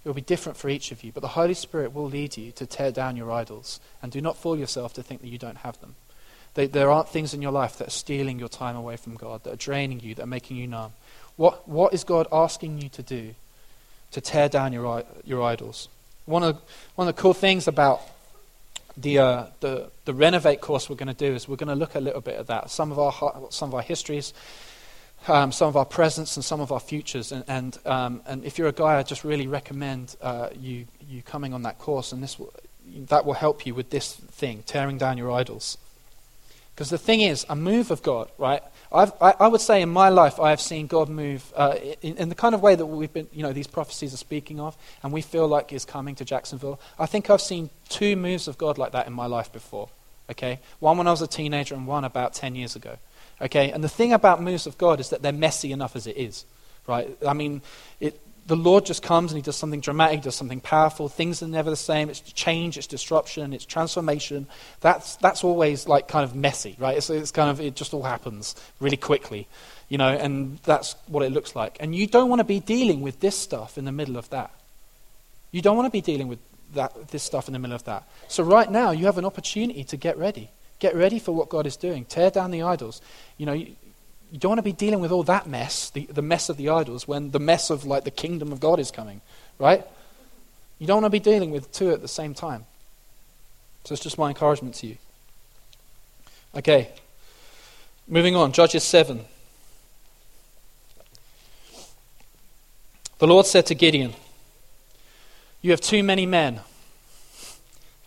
It 0.08 0.12
will 0.12 0.16
be 0.16 0.22
different 0.22 0.58
for 0.58 0.70
each 0.70 0.94
of 0.94 1.04
you. 1.04 1.12
But 1.12 1.20
the 1.20 1.28
Holy 1.28 1.54
Spirit 1.54 1.94
will 1.94 2.06
lead 2.06 2.38
you 2.38 2.54
to 2.54 2.66
tear 2.66 2.92
down 2.92 3.18
your 3.18 3.30
idols. 3.30 3.82
And 4.02 4.10
do 4.10 4.22
not 4.22 4.38
fool 4.38 4.56
yourself 4.56 4.94
to 4.94 5.04
think 5.04 5.20
that 5.20 5.28
you 5.28 5.38
don't 5.38 5.58
have 5.58 5.82
them. 5.82 5.96
They, 6.54 6.68
there 6.68 6.90
aren't 6.90 7.10
things 7.10 7.34
in 7.34 7.42
your 7.42 7.52
life 7.52 7.78
that 7.80 7.90
are 7.90 7.92
stealing 7.92 8.40
your 8.40 8.48
time 8.48 8.78
away 8.78 8.96
from 8.96 9.16
God, 9.16 9.44
that 9.44 9.52
are 9.52 9.58
draining 9.58 10.00
you, 10.00 10.16
that 10.16 10.24
are 10.24 10.26
making 10.26 10.56
you 10.56 10.66
numb. 10.66 10.94
What, 11.36 11.68
what 11.68 11.94
is 11.94 12.06
God 12.06 12.26
asking 12.32 12.82
you 12.82 12.88
to 12.88 13.04
do 13.04 13.36
to 14.12 14.22
tear 14.22 14.48
down 14.48 14.72
your, 14.72 15.04
your 15.26 15.44
idols? 15.44 15.90
One 16.26 16.42
of, 16.42 16.62
one 16.96 17.10
of 17.10 17.14
the 17.14 17.22
cool 17.22 17.34
things 17.34 17.68
about 17.68 18.00
the, 18.96 19.20
uh, 19.20 19.46
the, 19.60 19.92
the 20.06 20.14
Renovate 20.14 20.62
course 20.62 20.90
we're 20.90 20.96
going 20.96 21.14
to 21.14 21.14
do 21.14 21.36
is 21.36 21.50
we're 21.50 21.58
going 21.58 21.68
to 21.68 21.76
look 21.76 21.96
a 21.96 22.00
little 22.00 22.22
bit 22.22 22.40
at 22.40 22.48
that. 22.48 22.70
Some 22.72 22.94
of 22.94 22.98
our, 22.98 23.52
some 23.52 23.72
of 23.72 23.76
our 23.76 23.82
histories, 23.82 24.34
um, 25.28 25.52
some 25.52 25.68
of 25.68 25.76
our 25.76 25.86
presents, 25.86 26.38
and 26.38 26.46
some 26.46 26.62
of 26.62 26.72
our 26.72 26.80
futures. 26.80 27.32
And, 27.32 27.44
and, 27.48 27.78
um, 27.86 28.22
and 28.26 28.46
if 28.46 28.58
you're 28.58 28.68
a 28.68 28.74
guy, 28.74 28.98
I 28.98 29.04
just 29.04 29.24
really 29.24 29.48
recommend 29.48 30.16
uh, 30.22 30.50
you, 30.60 30.86
you 31.10 31.22
coming 31.22 31.54
on 31.54 31.64
that 31.64 31.80
course. 31.80 32.12
And 32.12 32.24
this 32.24 32.40
will, 32.40 32.54
that 33.10 33.26
will 33.26 33.34
help 33.34 33.66
you 33.66 33.76
with 33.76 33.90
this 33.90 34.14
thing, 34.14 34.64
tearing 34.66 34.98
down 34.98 35.18
your 35.18 35.32
idols. 35.32 35.78
Because 36.74 36.90
the 36.90 36.98
thing 36.98 37.22
is, 37.22 37.46
a 37.50 37.56
move 37.56 37.90
of 37.90 38.04
God, 38.04 38.30
right? 38.38 38.62
I, 38.92 39.10
I, 39.20 39.48
would 39.48 39.62
say 39.62 39.82
in 39.82 39.90
my 39.90 40.10
life, 40.10 40.40
I 40.40 40.52
have 40.52 40.62
seen 40.62 40.88
God 40.88 41.10
move 41.10 41.52
uh, 41.56 41.76
in, 42.02 42.18
in, 42.18 42.30
the 42.30 42.36
kind 42.36 42.56
of 42.56 42.62
way 42.62 42.76
that 42.76 42.86
we've 42.86 43.12
been, 43.12 43.28
you 43.34 43.44
know, 43.44 43.52
these 43.52 43.68
prophecies 43.68 44.14
are 44.14 44.18
speaking 44.18 44.60
of, 44.60 44.78
and 45.04 45.12
we 45.12 45.22
feel 45.22 45.48
like 45.48 45.74
is 45.74 45.84
coming 45.84 46.16
to 46.16 46.24
Jacksonville. 46.24 46.80
I 46.98 47.06
think 47.06 47.30
I've 47.30 47.42
seen 47.42 47.70
two 47.90 48.16
moves 48.16 48.48
of 48.48 48.58
God 48.58 48.78
like 48.78 48.94
that 48.94 49.08
in 49.08 49.14
my 49.14 49.26
life 49.26 49.52
before. 49.52 49.90
Okay, 50.30 50.60
one 50.80 50.98
when 50.98 51.08
I 51.08 51.12
was 51.12 51.22
a 51.22 51.28
teenager, 51.28 51.74
and 51.74 51.88
one 51.88 52.06
about 52.06 52.34
ten 52.34 52.56
years 52.56 52.76
ago. 52.76 52.98
Okay, 53.42 53.72
and 53.72 53.84
the 53.84 53.90
thing 53.90 54.14
about 54.14 54.42
moves 54.42 54.66
of 54.66 54.78
God 54.78 55.00
is 55.00 55.10
that 55.10 55.22
they're 55.22 55.32
messy 55.32 55.72
enough 55.72 55.96
as 55.96 56.08
it 56.08 56.18
is, 56.18 56.46
right? 56.88 57.16
I 57.26 57.34
mean, 57.34 57.62
it, 58.00 58.20
the 58.48 58.56
Lord 58.56 58.86
just 58.86 59.04
comes 59.04 59.32
and 59.32 59.38
he 59.38 59.42
does 59.42 59.58
something 59.58 59.82
dramatic, 59.82 60.22
does 60.22 60.36
something 60.36 60.62
powerful. 60.62 61.10
Things 61.10 61.44
are 61.44 61.48
never 61.48 61.70
the 61.70 61.76
same. 61.76 62.10
It's 62.10 62.22
change, 62.22 62.78
it's 62.78 62.88
disruption, 62.88 63.54
it's 63.54 63.66
transformation. 63.66 64.48
That's, 64.80 65.18
that's 65.18 65.44
always 65.44 65.88
like 65.88 66.08
kind 66.08 66.24
of 66.24 66.34
messy, 66.34 66.76
right? 66.80 66.98
It's, 66.98 67.10
it's 67.10 67.32
kind 67.32 67.50
of, 67.50 67.60
it 67.60 67.76
just 67.76 67.94
all 67.94 68.04
happens 68.04 68.56
really 68.80 68.98
quickly, 68.98 69.48
you 69.90 69.98
know, 69.98 70.08
and 70.08 70.60
that's 70.64 70.96
what 71.08 71.24
it 71.24 71.32
looks 71.32 71.56
like. 71.56 71.78
And 71.80 71.94
you 71.94 72.08
don't 72.08 72.30
want 72.30 72.40
to 72.40 72.46
be 72.46 72.62
dealing 72.62 73.02
with 73.02 73.20
this 73.20 73.38
stuff 73.38 73.78
in 73.78 73.86
the 73.86 73.92
middle 73.92 74.18
of 74.18 74.30
that. 74.30 74.52
You 75.52 75.62
don't 75.62 75.76
want 75.76 75.88
to 75.88 75.92
be 75.92 76.02
dealing 76.02 76.28
with 76.28 76.40
that, 76.74 77.10
this 77.10 77.24
stuff 77.24 77.48
in 77.48 77.54
the 77.54 77.60
middle 77.60 77.76
of 77.76 77.84
that. 77.84 78.04
So 78.30 78.44
right 78.44 78.72
now, 78.72 78.92
you 78.92 79.06
have 79.06 79.18
an 79.18 79.26
opportunity 79.26 79.84
to 79.86 79.98
get 79.98 80.18
ready. 80.18 80.50
Get 80.80 80.96
ready 80.96 81.20
for 81.20 81.34
what 81.34 81.50
God 81.50 81.66
is 81.66 81.76
doing. 81.76 82.06
Tear 82.06 82.30
down 82.30 82.52
the 82.52 82.62
idols. 82.62 83.02
You 83.38 83.46
know, 83.46 83.54
you 83.54 84.40
don't 84.40 84.52
want 84.52 84.60
to 84.60 84.64
be 84.64 84.74
dealing 84.74 85.00
with 85.00 85.12
all 85.12 85.24
that 85.24 85.48
mess, 85.48 85.90
the, 85.90 86.06
the 86.06 86.22
mess 86.22 86.50
of 86.50 86.58
the 86.58 86.70
idols, 86.70 87.08
when 87.08 87.32
the 87.32 87.40
mess 87.40 87.70
of 87.70 87.86
like 87.86 88.04
the 88.04 88.12
kingdom 88.12 88.52
of 88.52 88.60
God 88.60 88.80
is 88.80 88.92
coming, 88.92 89.22
right? 89.58 89.86
You 90.80 90.88
don't 90.88 91.02
want 91.02 91.06
to 91.06 91.10
be 91.10 91.20
dealing 91.20 91.52
with 91.52 91.72
two 91.72 91.92
at 91.92 92.02
the 92.02 92.08
same 92.08 92.34
time. 92.34 92.66
So 93.86 93.94
it's 93.94 94.04
just 94.04 94.18
my 94.18 94.30
encouragement 94.30 94.76
to 94.76 94.88
you. 94.88 94.98
Okay, 96.56 96.90
moving 98.08 98.36
on, 98.36 98.52
Judges 98.52 98.84
7. 98.84 99.24
The 103.20 103.28
Lord 103.28 103.46
said 103.46 103.66
to 103.68 103.76
Gideon, 103.76 104.14
You 105.62 105.72
have 105.72 105.82
too 105.82 106.04
many 106.04 106.26
men. 106.26 106.60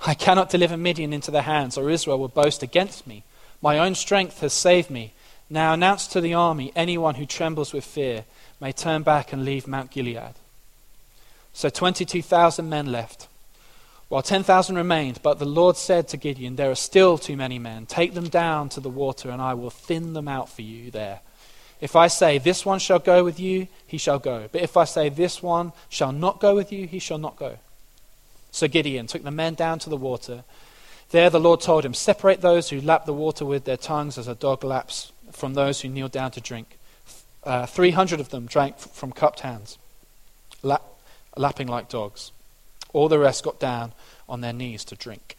I 0.06 0.14
cannot 0.14 0.50
deliver 0.50 0.76
Midian 0.76 1.12
into 1.12 1.30
their 1.30 1.42
hands, 1.42 1.76
or 1.76 1.90
Israel 1.90 2.18
will 2.18 2.28
boast 2.28 2.62
against 2.62 3.06
me. 3.06 3.24
My 3.60 3.78
own 3.78 3.94
strength 3.94 4.40
has 4.40 4.52
saved 4.52 4.90
me 4.90 5.12
now 5.52 5.72
announce 5.72 6.06
to 6.06 6.20
the 6.20 6.32
army 6.32 6.72
anyone 6.76 7.16
who 7.16 7.26
trembles 7.26 7.72
with 7.72 7.84
fear 7.84 8.24
may 8.60 8.70
turn 8.70 9.02
back 9.02 9.32
and 9.32 9.44
leave 9.44 9.66
Mount 9.66 9.90
Gilead. 9.90 10.34
So 11.52 11.68
22,000 11.68 12.68
men 12.68 12.92
left, 12.92 13.26
while 14.08 14.22
10,000 14.22 14.76
remained. 14.76 15.20
But 15.22 15.40
the 15.40 15.44
Lord 15.44 15.76
said 15.76 16.06
to 16.08 16.16
Gideon, 16.16 16.54
There 16.54 16.70
are 16.70 16.76
still 16.76 17.18
too 17.18 17.36
many 17.36 17.58
men. 17.58 17.86
Take 17.86 18.14
them 18.14 18.28
down 18.28 18.68
to 18.70 18.80
the 18.80 18.88
water, 18.88 19.28
and 19.28 19.42
I 19.42 19.54
will 19.54 19.70
thin 19.70 20.12
them 20.12 20.28
out 20.28 20.48
for 20.48 20.62
you 20.62 20.92
there. 20.92 21.20
If 21.80 21.96
I 21.96 22.06
say, 22.06 22.38
This 22.38 22.64
one 22.64 22.78
shall 22.78 23.00
go 23.00 23.24
with 23.24 23.40
you, 23.40 23.66
he 23.84 23.98
shall 23.98 24.20
go. 24.20 24.48
But 24.52 24.62
if 24.62 24.76
I 24.76 24.84
say, 24.84 25.08
This 25.08 25.42
one 25.42 25.72
shall 25.88 26.12
not 26.12 26.38
go 26.38 26.54
with 26.54 26.70
you, 26.70 26.86
he 26.86 27.00
shall 27.00 27.18
not 27.18 27.36
go. 27.36 27.58
So 28.50 28.68
Gideon 28.68 29.06
took 29.06 29.22
the 29.22 29.30
men 29.30 29.54
down 29.54 29.78
to 29.80 29.90
the 29.90 29.96
water. 29.96 30.44
There 31.10 31.30
the 31.30 31.40
Lord 31.40 31.60
told 31.60 31.84
him, 31.84 31.94
Separate 31.94 32.40
those 32.40 32.70
who 32.70 32.80
lap 32.80 33.04
the 33.04 33.12
water 33.12 33.44
with 33.44 33.64
their 33.64 33.76
tongues 33.76 34.18
as 34.18 34.28
a 34.28 34.34
dog 34.34 34.64
laps 34.64 35.12
from 35.32 35.54
those 35.54 35.80
who 35.80 35.88
kneel 35.88 36.08
down 36.08 36.30
to 36.32 36.40
drink. 36.40 36.78
Uh, 37.42 37.66
300 37.66 38.20
of 38.20 38.28
them 38.30 38.46
drank 38.46 38.78
from 38.78 39.12
cupped 39.12 39.40
hands, 39.40 39.78
lap, 40.62 40.82
lapping 41.36 41.66
like 41.66 41.88
dogs. 41.88 42.32
All 42.92 43.08
the 43.08 43.18
rest 43.18 43.44
got 43.44 43.58
down 43.58 43.92
on 44.28 44.40
their 44.40 44.52
knees 44.52 44.84
to 44.86 44.96
drink. 44.96 45.36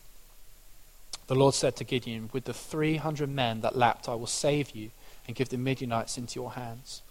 The 1.28 1.36
Lord 1.36 1.54
said 1.54 1.76
to 1.78 1.84
Gideon, 1.84 2.30
With 2.34 2.46
the 2.46 2.54
300 2.54 3.30
men 3.30 3.62
that 3.62 3.78
lapped, 3.78 4.10
I 4.10 4.16
will 4.16 4.28
save 4.28 4.72
you 4.72 4.92
and 5.28 5.36
give 5.36 5.50
the 5.50 5.58
Midianites 5.58 6.18
into 6.18 6.40
your 6.40 6.52
hands. 6.52 7.02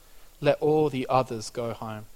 Let 0.41 0.61
all 0.61 0.89
the 0.91 1.07
others 1.09 1.51
go 1.51 1.73
home. 1.73 2.07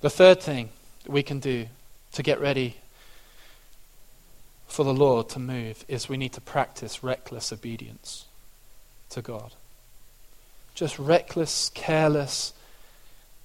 The 0.00 0.10
third 0.10 0.40
thing 0.40 0.70
that 1.04 1.12
we 1.12 1.22
can 1.22 1.40
do 1.40 1.66
to 2.12 2.22
get 2.22 2.40
ready 2.40 2.76
for 4.66 4.84
the 4.84 4.94
Lord 4.94 5.28
to 5.30 5.38
move 5.38 5.84
is 5.88 6.08
we 6.08 6.16
need 6.16 6.32
to 6.34 6.40
practice 6.40 7.02
reckless 7.02 7.52
obedience 7.52 8.24
to 9.10 9.20
God. 9.20 9.52
Just 10.74 10.98
reckless, 10.98 11.70
careless, 11.74 12.52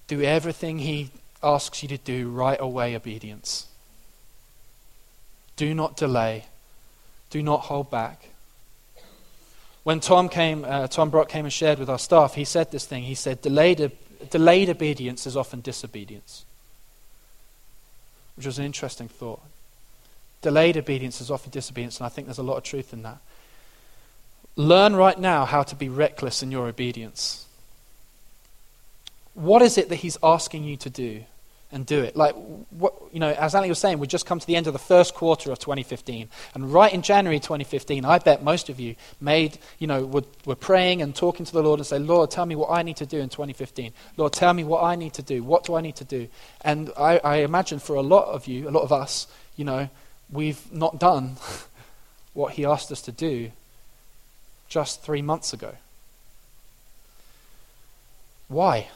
do 0.06 0.22
everything 0.22 0.78
He 0.78 1.10
asks 1.42 1.82
you 1.82 1.88
to 1.90 1.98
do 1.98 2.30
right 2.30 2.60
away 2.60 2.96
obedience. 2.96 3.66
Do 5.56 5.74
not 5.74 5.96
delay. 5.96 6.46
Do 7.30 7.42
not 7.42 7.62
hold 7.62 7.90
back. 7.90 8.28
When 9.82 10.00
Tom 10.00 10.28
came, 10.28 10.64
uh, 10.64 10.88
Tom 10.88 11.10
Brock 11.10 11.28
came 11.28 11.44
and 11.44 11.52
shared 11.52 11.78
with 11.78 11.90
our 11.90 11.98
staff, 11.98 12.34
he 12.34 12.44
said 12.44 12.70
this 12.70 12.86
thing. 12.86 13.04
He 13.04 13.14
said, 13.14 13.42
delayed, 13.42 13.92
delayed 14.30 14.68
obedience 14.68 15.26
is 15.26 15.36
often 15.36 15.60
disobedience. 15.60 16.44
Which 18.36 18.46
was 18.46 18.58
an 18.58 18.64
interesting 18.64 19.08
thought. 19.08 19.40
Delayed 20.42 20.76
obedience 20.76 21.20
is 21.20 21.30
often 21.30 21.50
disobedience, 21.50 21.98
and 21.98 22.06
I 22.06 22.08
think 22.08 22.26
there's 22.26 22.38
a 22.38 22.42
lot 22.42 22.56
of 22.56 22.62
truth 22.62 22.92
in 22.92 23.02
that. 23.02 23.18
Learn 24.56 24.96
right 24.96 25.18
now 25.18 25.44
how 25.44 25.62
to 25.62 25.74
be 25.74 25.88
reckless 25.88 26.42
in 26.42 26.50
your 26.50 26.66
obedience. 26.66 27.46
What 29.34 29.60
is 29.60 29.76
it 29.76 29.88
that 29.90 29.96
he's 29.96 30.16
asking 30.22 30.64
you 30.64 30.76
to 30.78 30.90
do? 30.90 31.24
And 31.76 31.84
do 31.84 32.00
it. 32.00 32.16
Like, 32.16 32.34
what, 32.70 32.94
you 33.12 33.20
know, 33.20 33.32
as 33.32 33.54
Ali 33.54 33.68
was 33.68 33.78
saying, 33.78 33.98
we've 33.98 34.08
just 34.08 34.24
come 34.24 34.40
to 34.40 34.46
the 34.46 34.56
end 34.56 34.66
of 34.66 34.72
the 34.72 34.78
first 34.78 35.12
quarter 35.12 35.52
of 35.52 35.58
2015. 35.58 36.30
And 36.54 36.72
right 36.72 36.92
in 36.92 37.02
January 37.02 37.38
2015, 37.38 38.02
I 38.02 38.18
bet 38.18 38.42
most 38.42 38.70
of 38.70 38.80
you 38.80 38.96
made, 39.20 39.58
you 39.78 39.86
know, 39.86 40.06
were, 40.06 40.24
were 40.46 40.56
praying 40.56 41.02
and 41.02 41.14
talking 41.14 41.44
to 41.44 41.52
the 41.52 41.62
Lord 41.62 41.78
and 41.78 41.86
say, 41.86 41.98
Lord, 41.98 42.30
tell 42.30 42.46
me 42.46 42.56
what 42.56 42.70
I 42.70 42.82
need 42.82 42.96
to 42.96 43.04
do 43.04 43.18
in 43.18 43.28
2015. 43.28 43.92
Lord, 44.16 44.32
tell 44.32 44.54
me 44.54 44.64
what 44.64 44.82
I 44.82 44.96
need 44.96 45.12
to 45.14 45.22
do. 45.22 45.42
What 45.42 45.64
do 45.64 45.74
I 45.74 45.82
need 45.82 45.96
to 45.96 46.04
do? 46.04 46.28
And 46.62 46.90
I, 46.98 47.18
I 47.18 47.36
imagine 47.36 47.78
for 47.78 47.94
a 47.94 48.02
lot 48.02 48.24
of 48.28 48.46
you, 48.46 48.66
a 48.66 48.70
lot 48.70 48.82
of 48.82 48.90
us, 48.90 49.26
you 49.54 49.66
know, 49.66 49.90
we've 50.32 50.72
not 50.72 50.98
done 50.98 51.36
what 52.32 52.54
he 52.54 52.64
asked 52.64 52.90
us 52.90 53.02
to 53.02 53.12
do 53.12 53.52
just 54.70 55.02
three 55.02 55.20
months 55.20 55.52
ago. 55.52 55.74
Why? 58.48 58.88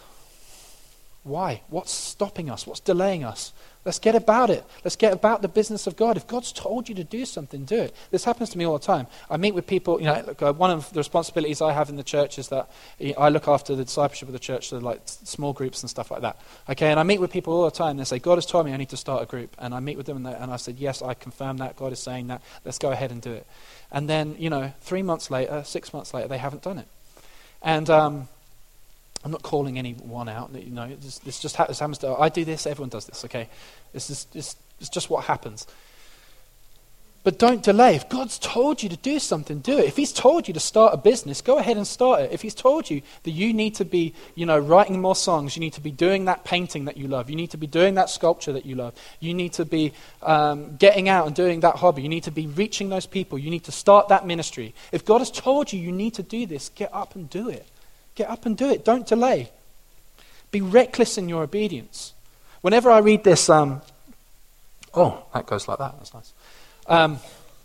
Why? 1.23 1.63
What's 1.69 1.93
stopping 1.93 2.49
us? 2.49 2.67
What's 2.67 2.81
delaying 2.81 3.25
us? 3.25 3.53
Let's 3.85 3.99
get 3.99 4.15
about 4.15 4.51
it. 4.51 4.65
Let's 4.85 4.97
get 4.97 5.13
about 5.13 5.41
the 5.41 5.49
business 5.49 5.87
of 5.87 5.97
God. 5.97 6.17
If 6.17 6.27
God's 6.27 6.53
told 6.53 6.89
you 6.89 6.95
to 6.97 7.05
do 7.05 7.25
something, 7.25 7.65
do 7.65 7.77
it. 7.77 7.95
This 8.11 8.25
happens 8.25 8.51
to 8.51 8.59
me 8.59 8.65
all 8.65 8.79
the 8.79 8.85
time. 8.85 9.07
I 9.31 9.37
meet 9.39 9.55
with 9.55 9.67
people, 9.67 9.99
you 9.99 10.07
know, 10.07 10.23
look, 10.27 10.43
uh, 10.43 10.53
one 10.53 10.71
of 10.71 10.91
the 10.93 11.01
responsibilities 11.01 11.63
I 11.63 11.73
have 11.73 11.89
in 11.89 11.97
the 11.97 12.03
church 12.03 12.39
is 12.39 12.49
that 12.49 12.71
I 13.17 13.31
look 13.31 13.49
after 13.49 13.75
the 13.75 13.85
discipleship 13.85 14.29
of 14.29 14.33
the 14.33 14.39
church, 14.39 14.69
so 14.69 14.79
like 14.79 15.01
small 15.05 15.55
groups 15.55 15.83
and 15.83 15.89
stuff 15.89 16.11
like 16.11 16.21
that. 16.23 16.39
Okay, 16.69 16.91
and 16.91 17.01
I 17.01 17.05
meet 17.05 17.21
with 17.21 17.31
people 17.31 17.55
all 17.55 17.65
the 17.65 17.71
time. 17.71 17.97
They 17.97 18.05
say, 18.05 18.19
God 18.19 18.35
has 18.35 18.45
told 18.45 18.67
me 18.67 18.73
I 18.73 18.77
need 18.77 18.91
to 18.91 18.99
start 18.99 19.23
a 19.23 19.27
group. 19.27 19.55
And 19.59 19.75
I 19.75 19.81
meet 19.81 19.97
with 19.97 20.07
them 20.07 20.19
and, 20.19 20.27
they, 20.27 20.35
and 20.35 20.51
I 20.51 20.57
said, 20.57 20.79
yes, 20.79 21.01
I 21.01 21.15
confirm 21.15 21.59
that. 21.59 21.77
God 21.77 21.93
is 21.93 22.01
saying 22.01 22.29
that. 22.29 22.43
Let's 22.65 22.79
go 22.79 22.91
ahead 22.93 23.11
and 23.13 23.23
do 23.23 23.33
it. 23.33 23.47
And 23.91 24.09
then, 24.09 24.37
you 24.39 24.51
know, 24.51 24.73
three 24.81 25.03
months 25.03 25.31
later, 25.31 25.65
six 25.65 25.93
months 25.95 26.13
later, 26.13 26.29
they 26.29 26.39
haven't 26.39 26.63
done 26.63 26.79
it. 26.79 26.89
And, 27.63 27.89
um, 27.91 28.29
I'm 29.25 29.31
not 29.31 29.43
calling 29.43 29.79
anyone 29.79 30.29
out. 30.29 30.51
You 30.55 30.71
know, 30.71 30.89
this, 30.89 31.19
this 31.19 31.41
just 31.41 31.57
ha- 31.57 31.67
this 31.67 31.79
happens 31.79 31.99
to. 31.99 32.15
I 32.15 32.29
do 32.29 32.45
this. 32.45 32.67
Everyone 32.67 32.89
does 32.89 33.07
this. 33.07 33.25
Okay, 33.27 33.49
this 33.93 34.09
is 34.09 34.25
this, 34.33 34.57
it's 34.81 34.89
just 34.89 35.11
what 35.11 35.25
happens. 35.25 35.67
But 37.23 37.39
don't 37.39 37.63
delay. 37.63 37.97
If 37.97 38.09
God's 38.09 38.39
told 38.39 38.83
you 38.83 38.89
to 38.89 38.97
do 38.97 39.19
something, 39.19 39.59
do 39.59 39.77
it. 39.77 39.85
If 39.85 39.97
He's 39.97 40.13
told 40.13 40.49
you 40.49 40.55
to 40.55 40.61
start 40.61 40.95
a 40.95 40.97
business, 40.97 41.43
go 41.43 41.59
ahead 41.59 41.77
and 41.77 41.87
start 41.87 42.23
it. 42.23 42.33
If 42.33 42.41
He's 42.41 42.55
told 42.55 42.89
you 42.89 43.03
that 43.25 43.33
you 43.33 43.53
need 43.53 43.75
to 43.75 43.85
be, 43.85 44.15
you 44.35 44.47
know, 44.47 44.59
writing 44.59 45.03
more 45.03 45.15
songs, 45.15 45.55
you 45.55 45.61
need 45.61 45.75
to 45.75 45.83
be 45.83 45.91
doing 45.91 46.25
that 46.25 46.45
painting 46.45 46.87
that 46.87 46.97
you 46.97 47.09
love, 47.09 47.29
you 47.29 47.37
need 47.37 47.51
to 47.51 47.59
be 47.59 47.67
doing 47.67 47.97
that 47.97 48.09
sculpture 48.09 48.55
that 48.55 48.65
you 48.65 48.75
love, 48.75 48.95
you 49.21 49.35
need 49.35 49.53
to 49.53 49.67
be 49.67 49.93
um, 50.23 50.77
getting 50.77 51.11
out 51.11 51.27
and 51.27 51.37
doing 51.37 51.61
that 51.61 51.77
hobby, 51.77 52.01
you 52.01 52.09
need 52.09 52.25
to 52.25 52.31
be 52.31 52.47
reaching 52.47 52.89
those 52.89 53.05
people, 53.05 53.39
you 53.39 53.51
need 53.51 53.65
to 53.65 53.73
start 53.73 54.09
that 54.09 54.27
ministry. 54.27 54.75
If 54.91 55.05
God 55.05 55.19
has 55.19 55.31
told 55.31 55.75
you 55.75 55.79
you 55.79 55.93
need 55.93 56.15
to 56.15 56.23
do 56.23 56.47
this, 56.47 56.71
get 56.71 56.89
up 56.95 57.17
and 57.17 57.29
do 57.29 57.51
it. 57.51 57.67
Get 58.21 58.29
up 58.29 58.45
and 58.45 58.55
do 58.55 58.69
it. 58.69 58.85
Don't 58.85 59.07
delay. 59.07 59.51
Be 60.51 60.61
reckless 60.61 61.17
in 61.17 61.27
your 61.31 61.43
obedience. 61.43 62.13
Whenever 62.61 62.91
I 62.91 62.99
read 62.99 63.25
this, 63.25 63.49
um, 63.49 63.81
oh, 64.93 65.25
that 65.33 65.47
goes 65.47 65.67
like 65.67 65.79
that. 65.79 65.95
That's 65.97 66.13
nice. 66.13 66.35
Um, 66.87 67.19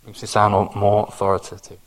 Makes 0.06 0.22
it 0.22 0.28
sound 0.28 0.74
more 0.74 1.04
authoritative, 1.08 1.78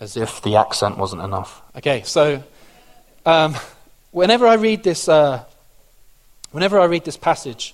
as 0.00 0.16
if 0.16 0.42
the 0.42 0.56
accent 0.56 0.98
wasn't 0.98 1.22
enough. 1.22 1.62
Okay, 1.76 2.02
so 2.02 2.42
um, 3.24 3.54
whenever 4.10 4.48
I 4.48 4.54
read 4.54 4.82
this, 4.82 5.08
uh, 5.08 5.44
whenever 6.50 6.80
I 6.80 6.86
read 6.86 7.04
this 7.04 7.16
passage 7.16 7.72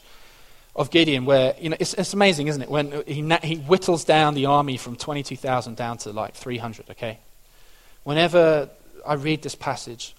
of 0.76 0.90
Gideon, 0.90 1.24
where 1.24 1.54
you 1.58 1.70
know 1.70 1.76
it's, 1.80 1.94
it's 1.94 2.12
amazing, 2.12 2.48
isn't 2.48 2.60
it? 2.60 2.68
When 2.68 3.02
he 3.06 3.22
he 3.42 3.54
whittles 3.54 4.04
down 4.04 4.34
the 4.34 4.44
army 4.44 4.76
from 4.76 4.96
twenty-two 4.96 5.36
thousand 5.36 5.76
down 5.76 5.96
to 5.98 6.10
like 6.10 6.34
three 6.34 6.58
hundred. 6.58 6.90
Okay, 6.90 7.18
whenever 8.04 8.68
I 9.06 9.14
read 9.14 9.42
this 9.42 9.54
passage, 9.54 10.14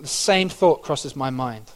the 0.00 0.06
same 0.06 0.48
thought 0.48 0.82
crosses 0.82 1.16
my 1.16 1.30
mind. 1.30 1.70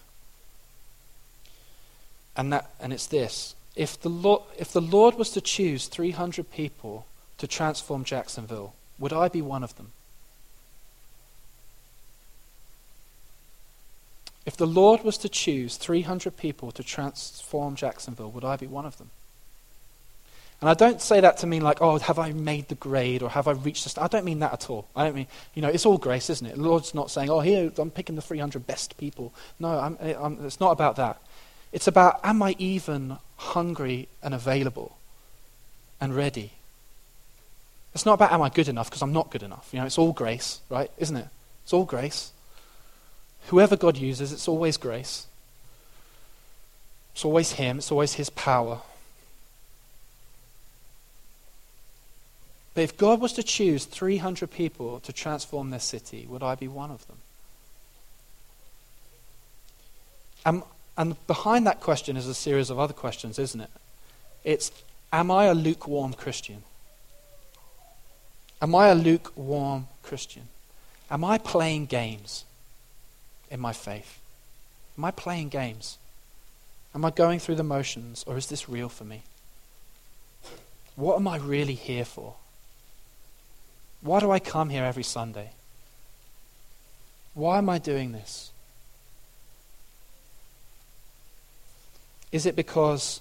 And, 2.37 2.53
that, 2.53 2.70
and 2.81 2.92
it's 2.92 3.07
this 3.07 3.55
if 3.77 4.01
the, 4.01 4.09
Lord, 4.09 4.42
if 4.59 4.73
the 4.73 4.81
Lord 4.81 5.14
was 5.16 5.31
to 5.31 5.40
choose 5.40 5.87
300 5.87 6.51
people 6.51 7.07
to 7.38 7.46
transform 7.46 8.05
Jacksonville, 8.05 8.75
would 8.99 9.12
I 9.12 9.29
be 9.29 9.42
one 9.42 9.62
of 9.62 9.77
them? 9.77 9.92
If 14.46 14.57
the 14.57 14.66
Lord 14.66 15.05
was 15.05 15.18
to 15.18 15.29
choose 15.29 15.77
300 15.77 16.37
people 16.37 16.73
to 16.73 16.83
transform 16.83 17.77
Jacksonville, 17.77 18.31
would 18.31 18.44
I 18.44 18.57
be 18.57 18.66
one 18.66 18.87
of 18.87 18.99
them? 18.99 19.11
And 20.61 20.68
I 20.68 20.75
don't 20.75 21.01
say 21.01 21.20
that 21.20 21.38
to 21.38 21.46
mean 21.46 21.62
like, 21.62 21.81
oh, 21.81 21.99
have 21.99 22.18
I 22.18 22.33
made 22.33 22.68
the 22.68 22.75
grade 22.75 23.23
or 23.23 23.31
have 23.31 23.49
I 23.49 23.53
reached 23.53 23.85
the. 23.85 23.90
St-? 23.90 24.05
I 24.05 24.09
don't 24.09 24.27
mean 24.27 24.40
that 24.40 24.53
at 24.53 24.68
all. 24.68 24.88
I 24.94 25.05
don't 25.05 25.14
mean, 25.14 25.27
you 25.55 25.62
know, 25.62 25.68
it's 25.68 25.87
all 25.87 25.96
grace, 25.96 26.29
isn't 26.29 26.46
it? 26.46 26.57
The 26.57 26.62
Lord's 26.62 26.94
not 26.94 27.11
saying, 27.11 27.31
oh, 27.31 27.40
here, 27.40 27.73
I'm 27.79 27.90
picking 27.90 28.14
the 28.14 28.23
300 28.23 28.66
best 28.66 28.99
people. 28.99 29.33
No, 29.59 29.68
I'm, 29.68 29.96
I'm, 30.01 30.44
it's 30.44 30.61
not 30.61 30.73
about 30.73 30.96
that. 30.96 31.18
It's 31.73 31.87
about, 31.87 32.20
am 32.23 32.42
I 32.42 32.57
even 32.59 33.16
hungry 33.37 34.09
and 34.23 34.35
available 34.35 34.99
and 35.99 36.14
ready? 36.14 36.53
It's 37.94 38.05
not 38.05 38.14
about, 38.14 38.33
am 38.33 38.42
I 38.42 38.51
good 38.51 38.68
enough, 38.68 38.90
because 38.90 39.03
I'm 39.03 39.14
not 39.14 39.31
good 39.31 39.42
enough. 39.42 39.70
You 39.73 39.81
know, 39.81 39.87
it's 39.87 39.99
all 39.99 40.12
grace, 40.12 40.61
right? 40.68 40.90
Isn't 40.99 41.16
it? 41.16 41.29
It's 41.64 41.73
all 41.73 41.85
grace. 41.85 42.33
Whoever 43.46 43.77
God 43.77 43.96
uses, 43.96 44.33
it's 44.33 44.46
always 44.46 44.77
grace. 44.77 45.27
It's 47.14 47.25
always 47.25 47.53
Him, 47.53 47.79
it's 47.79 47.90
always 47.90 48.14
His 48.14 48.29
power. 48.31 48.81
But 52.81 52.85
if 52.85 52.97
God 52.97 53.21
was 53.21 53.35
to 53.35 53.43
choose 53.43 53.85
300 53.85 54.51
people 54.51 55.01
to 55.01 55.12
transform 55.12 55.69
this 55.69 55.85
city, 55.85 56.27
would 56.27 56.43
I 56.43 56.55
be 56.55 56.66
one 56.66 56.90
of 56.90 57.07
them? 57.09 57.19
Um, 60.47 60.64
and 60.97 61.27
behind 61.27 61.66
that 61.66 61.81
question 61.81 62.16
is 62.16 62.27
a 62.27 62.33
series 62.33 62.71
of 62.71 62.79
other 62.79 62.95
questions, 62.95 63.38
isn't 63.38 63.61
it? 63.61 63.69
It's 64.45 64.73
Am 65.12 65.31
I 65.31 65.45
a 65.45 65.53
lukewarm 65.53 66.14
Christian? 66.14 66.62
Am 68.62 68.75
I 68.75 68.87
a 68.87 68.95
lukewarm 68.95 69.88
Christian? 70.03 70.49
Am 71.11 71.23
I 71.23 71.37
playing 71.37 71.85
games 71.85 72.47
in 73.51 73.61
my 73.61 73.75
faith? 73.75 74.19
Am 74.97 75.05
I 75.05 75.11
playing 75.11 75.51
games? 75.51 75.99
Am 76.95 77.05
I 77.05 77.11
going 77.11 77.40
through 77.40 77.57
the 77.57 77.62
motions, 77.62 78.25
or 78.27 78.38
is 78.38 78.47
this 78.47 78.71
real 78.71 78.88
for 78.88 79.05
me? 79.05 79.21
What 80.97 81.16
am 81.16 81.29
I 81.29 81.37
really 81.37 81.75
here 81.75 82.07
for? 82.07 82.37
Why 84.03 84.21
do 84.21 84.31
I 84.31 84.39
come 84.39 84.71
here 84.71 84.85
every 84.85 85.03
Sunday? 85.03 85.51
Why 87.35 87.59
am 87.59 87.69
I 87.69 87.79
doing 87.79 88.13
this? 88.13 88.51
Is 92.33 92.47
it 92.47 92.57
because 92.57 93.21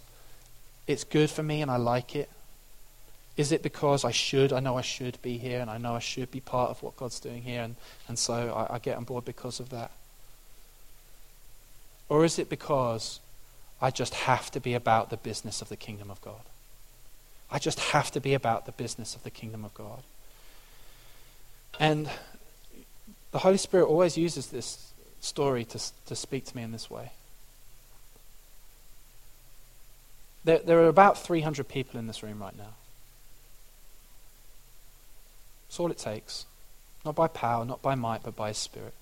it's 0.88 1.04
good 1.04 1.30
for 1.30 1.44
me 1.44 1.62
and 1.62 1.70
I 1.70 1.78
like 1.78 2.16
it? 2.16 2.30
Is 3.38 3.52
it 3.52 3.64
because 3.64 4.04
I 4.04 4.12
should, 4.12 4.52
I 4.52 4.60
know 4.60 4.78
I 4.78 4.82
should 4.82 5.22
be 5.22 5.38
here 5.38 5.62
and 5.62 5.70
I 5.70 5.78
know 5.78 5.96
I 5.96 6.00
should 6.00 6.30
be 6.30 6.42
part 6.42 6.72
of 6.72 6.84
what 6.84 6.98
God's 6.98 7.20
doing 7.20 7.42
here 7.42 7.62
and, 7.62 7.76
and 8.08 8.20
so 8.20 8.54
I, 8.54 8.76
I 8.76 8.80
get 8.80 8.98
on 8.98 9.06
board 9.06 9.26
because 9.26 9.60
of 9.60 9.70
that? 9.70 9.92
Or 12.10 12.26
is 12.26 12.40
it 12.40 12.50
because 12.50 13.20
I 13.82 13.92
just 13.92 14.14
have 14.14 14.52
to 14.52 14.60
be 14.60 14.74
about 14.74 15.10
the 15.10 15.18
business 15.18 15.62
of 15.62 15.70
the 15.70 15.78
kingdom 15.78 16.12
of 16.12 16.20
God? 16.22 16.42
I 17.52 17.60
just 17.60 17.80
have 17.80 18.12
to 18.12 18.20
be 18.20 18.34
about 18.34 18.66
the 18.66 18.72
business 18.72 19.16
of 19.16 19.24
the 19.24 19.32
kingdom 19.32 19.64
of 19.64 19.74
God. 19.74 20.04
And 21.80 22.10
the 23.32 23.40
Holy 23.40 23.58
Spirit 23.58 23.88
always 23.88 24.18
uses 24.18 24.48
this 24.48 24.92
story 25.22 25.64
to, 25.66 25.80
to 26.08 26.16
speak 26.16 26.46
to 26.46 26.56
me 26.56 26.64
in 26.64 26.72
this 26.72 26.90
way. 26.90 27.12
There, 30.44 30.60
there 30.60 30.80
are 30.80 30.88
about 30.88 31.18
300 31.18 31.68
people 31.68 32.00
in 32.00 32.08
this 32.08 32.22
room 32.22 32.40
right 32.40 32.58
now. 32.58 32.74
That's 35.68 35.80
all 35.80 35.92
it 35.92 35.98
takes. 35.98 36.46
Not 37.06 37.16
by 37.16 37.28
power, 37.28 37.64
not 37.64 37.82
by 37.82 37.96
might, 37.96 38.24
but 38.24 38.36
by 38.36 38.50
His 38.50 38.58
Spirit. 38.58 38.94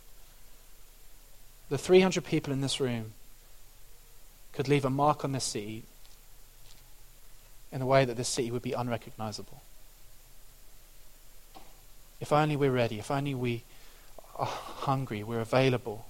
The 1.70 1.78
300 1.78 2.24
people 2.24 2.54
in 2.54 2.62
this 2.62 2.80
room 2.80 3.14
could 4.54 4.68
leave 4.68 4.86
a 4.86 4.90
mark 4.90 5.24
on 5.24 5.32
this 5.32 5.44
city 5.44 5.84
in 7.72 7.82
a 7.82 7.86
way 7.86 8.06
that 8.06 8.18
this 8.18 8.30
city 8.30 8.52
would 8.52 8.62
be 8.62 8.74
unrecognizable. 8.74 9.62
If 12.20 12.34
only 12.34 12.56
we're 12.56 12.72
ready, 12.72 13.00
if 13.00 13.12
only 13.12 13.36
we 13.36 13.64
are 14.36 14.46
hungry, 14.46 15.24
we're 15.24 15.40
available, 15.40 16.06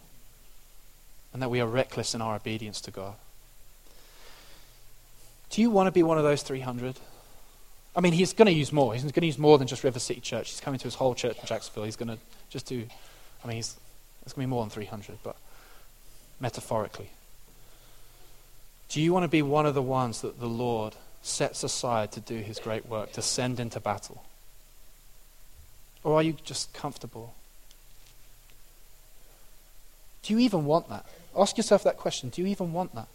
and 1.33 1.41
that 1.41 1.49
we 1.49 1.61
are 1.61 1.67
reckless 1.67 2.15
in 2.15 2.21
our 2.21 2.35
obedience 2.35 2.81
to 2.81 2.91
God. 2.91 3.15
Do 5.49 5.61
you 5.61 5.69
want 5.69 5.87
to 5.87 5.91
be 5.91 6.03
one 6.03 6.17
of 6.17 6.23
those 6.23 6.43
300? 6.43 6.95
I 7.95 8.01
mean, 8.01 8.13
he's 8.13 8.33
going 8.33 8.45
to 8.47 8.51
use 8.53 8.71
more. 8.71 8.93
He's 8.93 9.03
going 9.03 9.13
to 9.13 9.25
use 9.25 9.37
more 9.37 9.57
than 9.57 9.67
just 9.67 9.83
River 9.83 9.99
City 9.99 10.21
Church. 10.21 10.51
He's 10.51 10.59
coming 10.59 10.77
to 10.77 10.83
his 10.83 10.95
whole 10.95 11.15
church 11.15 11.37
in 11.39 11.45
Jacksonville. 11.45 11.85
He's 11.85 11.95
going 11.95 12.09
to 12.09 12.17
just 12.49 12.67
do, 12.67 12.85
I 13.43 13.47
mean, 13.47 13.57
it's 13.57 13.75
going 14.23 14.33
to 14.33 14.39
be 14.39 14.45
more 14.45 14.61
than 14.61 14.69
300, 14.69 15.17
but 15.23 15.35
metaphorically. 16.39 17.09
Do 18.89 19.01
you 19.01 19.13
want 19.13 19.23
to 19.23 19.29
be 19.29 19.41
one 19.41 19.65
of 19.65 19.73
the 19.73 19.81
ones 19.81 20.21
that 20.21 20.39
the 20.39 20.47
Lord 20.47 20.93
sets 21.21 21.63
aside 21.63 22.11
to 22.13 22.19
do 22.19 22.35
his 22.35 22.59
great 22.59 22.85
work, 22.85 23.13
to 23.13 23.21
send 23.21 23.59
into 23.59 23.79
battle? 23.79 24.23
Or 26.07 26.15
are 26.15 26.23
you 26.23 26.37
just 26.45 26.73
comfortable? 26.73 27.35
Do 30.23 30.31
you 30.31 30.39
even 30.39 30.63
want 30.63 30.87
that? 30.87 31.05
Ask 31.37 31.57
yourself 31.57 31.83
that 31.83 31.97
question. 31.97 32.29
Do 32.29 32.41
you 32.41 32.47
even 32.47 32.71
want 32.71 32.95
that? 32.95 33.09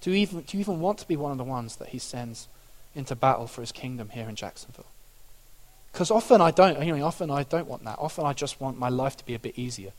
Do 0.00 0.10
you 0.10 0.16
even, 0.16 0.40
do 0.40 0.56
you 0.56 0.60
even 0.60 0.80
want 0.80 0.98
to 0.98 1.06
be 1.06 1.14
one 1.14 1.30
of 1.30 1.38
the 1.38 1.44
ones 1.44 1.76
that 1.76 1.90
he 1.90 2.00
sends 2.00 2.48
into 2.92 3.14
battle 3.14 3.46
for 3.46 3.60
his 3.60 3.70
kingdom 3.70 4.08
here 4.08 4.28
in 4.28 4.34
Jacksonville? 4.34 4.86
Because 5.92 6.10
often 6.10 6.40
I 6.40 6.50
don't. 6.50 6.80
Know, 6.80 7.06
often 7.06 7.30
I 7.30 7.44
don't 7.44 7.68
want 7.68 7.84
that. 7.84 8.00
Often 8.00 8.26
I 8.26 8.32
just 8.32 8.60
want 8.60 8.80
my 8.80 8.88
life 8.88 9.16
to 9.18 9.24
be 9.24 9.34
a 9.34 9.38
bit 9.38 9.56
easier. 9.56 9.92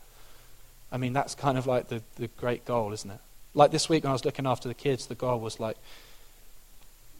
I 0.92 0.98
mean, 0.98 1.14
that's 1.14 1.34
kind 1.34 1.56
of 1.56 1.66
like 1.66 1.88
the, 1.88 2.02
the 2.16 2.28
great 2.28 2.66
goal, 2.66 2.92
isn't 2.92 3.10
it? 3.10 3.20
Like 3.54 3.70
this 3.70 3.88
week 3.88 4.04
when 4.04 4.10
I 4.10 4.12
was 4.12 4.26
looking 4.26 4.46
after 4.46 4.68
the 4.68 4.74
kids, 4.74 5.06
the 5.06 5.14
goal 5.14 5.40
was 5.40 5.58
like, 5.58 5.78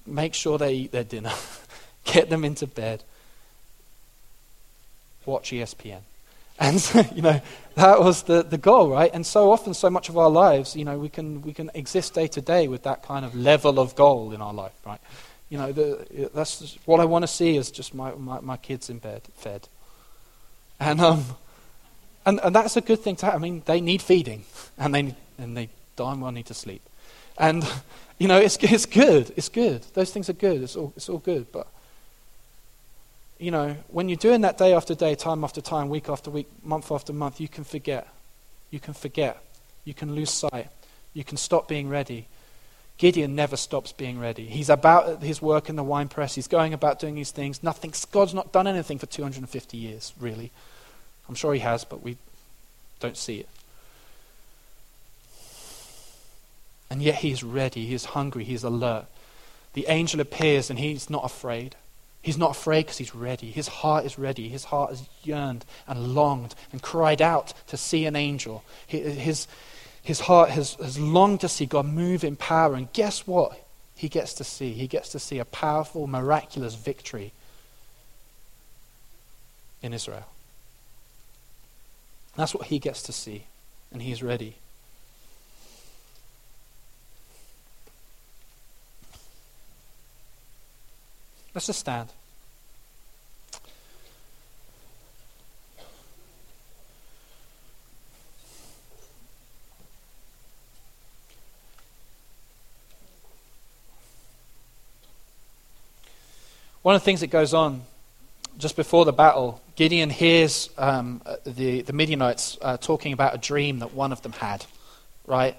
make 0.04 0.34
sure 0.34 0.58
they 0.58 0.74
eat 0.74 0.92
their 0.92 1.04
dinner, 1.04 1.32
get 2.04 2.28
them 2.28 2.44
into 2.44 2.66
bed, 2.66 3.02
watch 5.26 5.50
ESPN. 5.50 6.00
And, 6.62 7.10
you 7.14 7.22
know, 7.22 7.40
that 7.76 8.00
was 8.00 8.24
the, 8.24 8.42
the 8.42 8.58
goal, 8.58 8.90
right? 8.90 9.10
And 9.14 9.24
so 9.24 9.50
often, 9.50 9.72
so 9.72 9.88
much 9.88 10.10
of 10.10 10.18
our 10.18 10.28
lives, 10.28 10.76
you 10.76 10.84
know, 10.84 10.98
we 10.98 11.08
can, 11.08 11.40
we 11.40 11.54
can 11.54 11.70
exist 11.72 12.12
day 12.12 12.26
to 12.26 12.42
day 12.42 12.68
with 12.68 12.82
that 12.82 13.02
kind 13.02 13.24
of 13.24 13.34
level 13.34 13.80
of 13.80 13.96
goal 13.96 14.32
in 14.32 14.42
our 14.42 14.52
life, 14.52 14.74
right? 14.84 15.00
You 15.48 15.56
know, 15.56 15.72
the, 15.72 16.30
that's 16.34 16.76
what 16.84 17.00
I 17.00 17.06
want 17.06 17.22
to 17.22 17.26
see 17.26 17.56
is 17.56 17.70
just 17.70 17.94
my, 17.94 18.12
my, 18.12 18.40
my 18.40 18.58
kids 18.58 18.90
in 18.90 18.98
bed, 18.98 19.22
fed. 19.36 19.68
And, 20.78 21.00
um, 21.00 21.24
and, 22.26 22.40
and 22.42 22.54
that's 22.54 22.76
a 22.76 22.82
good 22.82 23.00
thing 23.00 23.16
to 23.16 23.26
have. 23.26 23.36
I 23.36 23.38
mean, 23.38 23.62
they 23.64 23.80
need 23.80 24.02
feeding, 24.02 24.44
and 24.78 24.94
they, 24.94 25.14
and 25.38 25.56
they 25.56 25.70
darn 25.96 26.20
well 26.20 26.30
need 26.30 26.46
to 26.46 26.54
sleep. 26.54 26.82
And, 27.38 27.64
you 28.18 28.28
know, 28.28 28.38
it's, 28.38 28.58
it's 28.60 28.86
good. 28.86 29.32
It's 29.36 29.48
good. 29.48 29.82
Those 29.94 30.12
things 30.12 30.28
are 30.28 30.34
good. 30.34 30.62
It's 30.62 30.76
all, 30.76 30.92
it's 30.94 31.08
all 31.08 31.18
good. 31.18 31.50
But, 31.52 31.66
you 33.40 33.50
know, 33.50 33.74
when 33.88 34.08
you're 34.08 34.16
doing 34.16 34.42
that 34.42 34.58
day 34.58 34.74
after 34.74 34.94
day, 34.94 35.14
time 35.14 35.42
after 35.42 35.62
time, 35.62 35.88
week 35.88 36.10
after 36.10 36.30
week, 36.30 36.46
month 36.62 36.92
after 36.92 37.12
month, 37.12 37.40
you 37.40 37.48
can 37.48 37.64
forget. 37.64 38.06
You 38.70 38.78
can 38.78 38.92
forget. 38.92 39.42
You 39.84 39.94
can 39.94 40.14
lose 40.14 40.30
sight. 40.30 40.68
You 41.14 41.24
can 41.24 41.38
stop 41.38 41.66
being 41.66 41.88
ready. 41.88 42.26
Gideon 42.98 43.34
never 43.34 43.56
stops 43.56 43.92
being 43.92 44.18
ready. 44.18 44.44
He's 44.44 44.68
about 44.68 45.22
his 45.22 45.40
work 45.40 45.70
in 45.70 45.76
the 45.76 45.82
wine 45.82 46.08
press. 46.08 46.34
He's 46.34 46.48
going 46.48 46.74
about 46.74 46.98
doing 46.98 47.14
these 47.14 47.30
things. 47.30 47.62
Nothing, 47.62 47.94
God's 48.12 48.34
not 48.34 48.52
done 48.52 48.66
anything 48.66 48.98
for 48.98 49.06
250 49.06 49.76
years, 49.78 50.12
really. 50.20 50.52
I'm 51.26 51.34
sure 51.34 51.54
he 51.54 51.60
has, 51.60 51.82
but 51.82 52.02
we 52.02 52.18
don't 53.00 53.16
see 53.16 53.38
it. 53.38 53.48
And 56.90 57.00
yet 57.00 57.16
he's 57.16 57.42
ready, 57.42 57.86
he's 57.86 58.04
hungry, 58.04 58.44
he's 58.44 58.64
alert. 58.64 59.06
The 59.72 59.86
angel 59.88 60.20
appears 60.20 60.68
and 60.68 60.78
he's 60.78 61.08
not 61.08 61.24
afraid. 61.24 61.76
He's 62.22 62.36
not 62.36 62.50
afraid 62.50 62.82
because 62.82 62.98
he's 62.98 63.14
ready. 63.14 63.50
His 63.50 63.68
heart 63.68 64.04
is 64.04 64.18
ready. 64.18 64.48
His 64.48 64.64
heart 64.64 64.90
has 64.90 65.08
yearned 65.22 65.64
and 65.86 66.14
longed 66.14 66.54
and 66.70 66.82
cried 66.82 67.22
out 67.22 67.54
to 67.68 67.76
see 67.76 68.04
an 68.04 68.14
angel. 68.14 68.62
His, 68.86 69.48
his 70.02 70.20
heart 70.20 70.50
has, 70.50 70.74
has 70.74 70.98
longed 70.98 71.40
to 71.40 71.48
see 71.48 71.64
God 71.64 71.86
move 71.86 72.22
in 72.22 72.36
power. 72.36 72.74
And 72.74 72.92
guess 72.92 73.26
what? 73.26 73.58
He 73.96 74.08
gets 74.08 74.34
to 74.34 74.44
see. 74.44 74.72
He 74.72 74.86
gets 74.86 75.10
to 75.10 75.18
see 75.18 75.38
a 75.38 75.44
powerful, 75.46 76.06
miraculous 76.06 76.74
victory 76.74 77.32
in 79.82 79.94
Israel. 79.94 80.26
That's 82.36 82.54
what 82.54 82.66
he 82.66 82.78
gets 82.78 83.02
to 83.04 83.12
see. 83.12 83.44
And 83.92 84.02
he's 84.02 84.22
ready. 84.22 84.56
Let's 91.54 91.66
just 91.66 91.80
stand. 91.80 92.08
One 106.82 106.94
of 106.94 107.02
the 107.02 107.04
things 107.04 107.20
that 107.20 107.26
goes 107.26 107.52
on 107.52 107.82
just 108.56 108.76
before 108.76 109.04
the 109.04 109.12
battle, 109.12 109.60
Gideon 109.74 110.08
hears 110.08 110.70
um, 110.78 111.20
the, 111.44 111.82
the 111.82 111.92
Midianites 111.92 112.56
uh, 112.62 112.76
talking 112.76 113.12
about 113.12 113.34
a 113.34 113.38
dream 113.38 113.80
that 113.80 113.92
one 113.92 114.12
of 114.12 114.22
them 114.22 114.32
had, 114.32 114.64
right? 115.26 115.56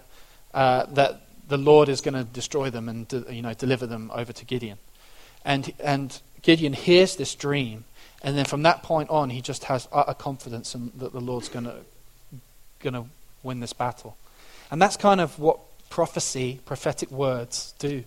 Uh, 0.54 0.86
that 0.94 1.22
the 1.48 1.58
Lord 1.58 1.90
is 1.90 2.02
going 2.02 2.14
to 2.14 2.24
destroy 2.24 2.70
them 2.70 2.90
and 2.90 3.08
de- 3.08 3.34
you 3.34 3.42
know, 3.42 3.54
deliver 3.54 3.86
them 3.86 4.10
over 4.14 4.34
to 4.34 4.46
Gideon. 4.46 4.78
And, 5.44 5.74
and 5.80 6.22
Gideon 6.42 6.74
hears 6.74 7.16
this 7.16 7.36
dream, 7.36 7.86
and 8.24 8.38
then 8.38 8.46
from 8.46 8.64
that 8.64 8.84
point 8.84 9.10
on, 9.10 9.30
he 9.32 9.42
just 9.42 9.66
has 9.66 9.88
utter 9.92 10.14
confidence 10.14 10.76
in, 10.76 10.92
that 10.98 11.12
the 11.12 11.22
Lord's 11.22 11.50
going 11.50 11.66
to 11.66 13.06
win 13.44 13.60
this 13.60 13.74
battle. 13.74 14.18
And 14.70 14.82
that's 14.82 14.98
kind 14.98 15.20
of 15.20 15.38
what 15.40 15.60
prophecy, 15.90 16.60
prophetic 16.66 17.12
words 17.12 17.74
do. 17.80 18.04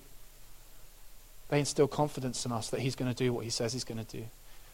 They 1.48 1.58
instill 1.58 1.88
confidence 1.88 2.46
in 2.46 2.52
us 2.52 2.70
that 2.70 2.80
He's 2.80 2.96
going 2.96 3.12
to 3.12 3.16
do 3.16 3.32
what 3.32 3.44
He 3.44 3.50
says 3.50 3.72
He's 3.72 3.84
going 3.84 4.02
to 4.02 4.16
do. 4.16 4.24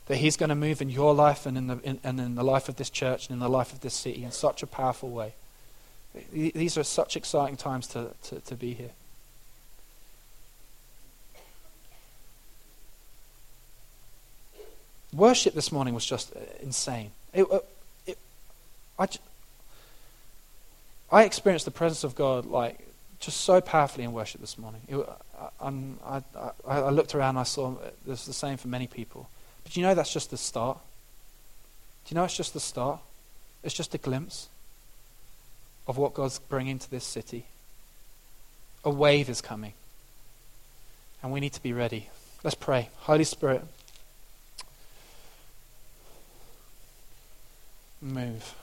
That 0.06 0.16
He's 0.16 0.36
going 0.36 0.50
to 0.50 0.54
move 0.54 0.80
in 0.80 0.88
your 0.88 1.14
life 1.14 1.46
and 1.46 1.58
in, 1.58 1.66
the, 1.66 1.78
in, 1.82 2.00
and 2.04 2.20
in 2.20 2.34
the 2.36 2.44
life 2.44 2.68
of 2.68 2.76
this 2.76 2.90
church 2.90 3.28
and 3.28 3.34
in 3.34 3.40
the 3.40 3.48
life 3.48 3.72
of 3.72 3.80
this 3.80 3.94
city 3.94 4.24
in 4.24 4.30
such 4.30 4.62
a 4.62 4.66
powerful 4.66 5.10
way. 5.10 5.34
These 6.32 6.78
are 6.78 6.84
such 6.84 7.16
exciting 7.16 7.56
times 7.56 7.86
to, 7.88 8.10
to, 8.24 8.40
to 8.40 8.54
be 8.54 8.74
here. 8.74 8.90
Worship 15.12 15.54
this 15.54 15.72
morning 15.72 15.94
was 15.94 16.06
just 16.06 16.34
uh, 16.36 16.40
insane. 16.62 17.10
It, 17.34 17.50
uh, 17.50 17.58
it, 18.06 18.18
I, 18.98 19.08
I 21.10 21.24
experienced 21.24 21.64
the 21.64 21.72
presence 21.72 22.04
of 22.04 22.14
God 22.14 22.46
like 22.46 22.78
just 23.18 23.42
so 23.42 23.60
powerfully 23.60 24.04
in 24.04 24.12
worship 24.12 24.40
this 24.40 24.56
morning. 24.56 24.80
It, 24.88 25.08
I, 25.60 25.70
I, 26.06 26.22
I, 26.66 26.90
looked 26.90 27.14
around 27.14 27.30
and 27.30 27.40
I 27.40 27.42
saw 27.44 27.74
this 28.06 28.24
the 28.24 28.32
same 28.32 28.56
for 28.56 28.68
many 28.68 28.86
people. 28.86 29.28
But 29.64 29.76
you 29.76 29.82
know 29.82 29.94
that's 29.94 30.12
just 30.12 30.30
the 30.30 30.36
start? 30.36 30.78
Do 32.04 32.14
you 32.14 32.14
know 32.14 32.24
it's 32.24 32.36
just 32.36 32.54
the 32.54 32.60
start? 32.60 33.00
It's 33.62 33.74
just 33.74 33.94
a 33.94 33.98
glimpse 33.98 34.48
of 35.86 35.98
what 35.98 36.14
God's 36.14 36.38
bringing 36.38 36.78
to 36.78 36.90
this 36.90 37.04
city. 37.04 37.46
A 38.84 38.90
wave 38.90 39.28
is 39.28 39.40
coming. 39.40 39.74
And 41.22 41.32
we 41.32 41.40
need 41.40 41.52
to 41.52 41.62
be 41.62 41.72
ready. 41.72 42.08
Let's 42.42 42.54
pray. 42.54 42.88
Holy 43.00 43.24
Spirit, 43.24 43.62
move. 48.00 48.54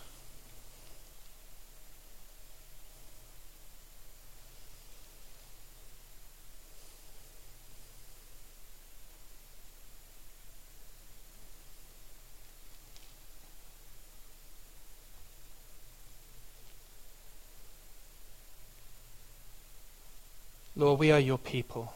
Lord, 20.76 21.00
we 21.00 21.12
are 21.12 21.20
your 21.20 21.40
people. 21.40 21.92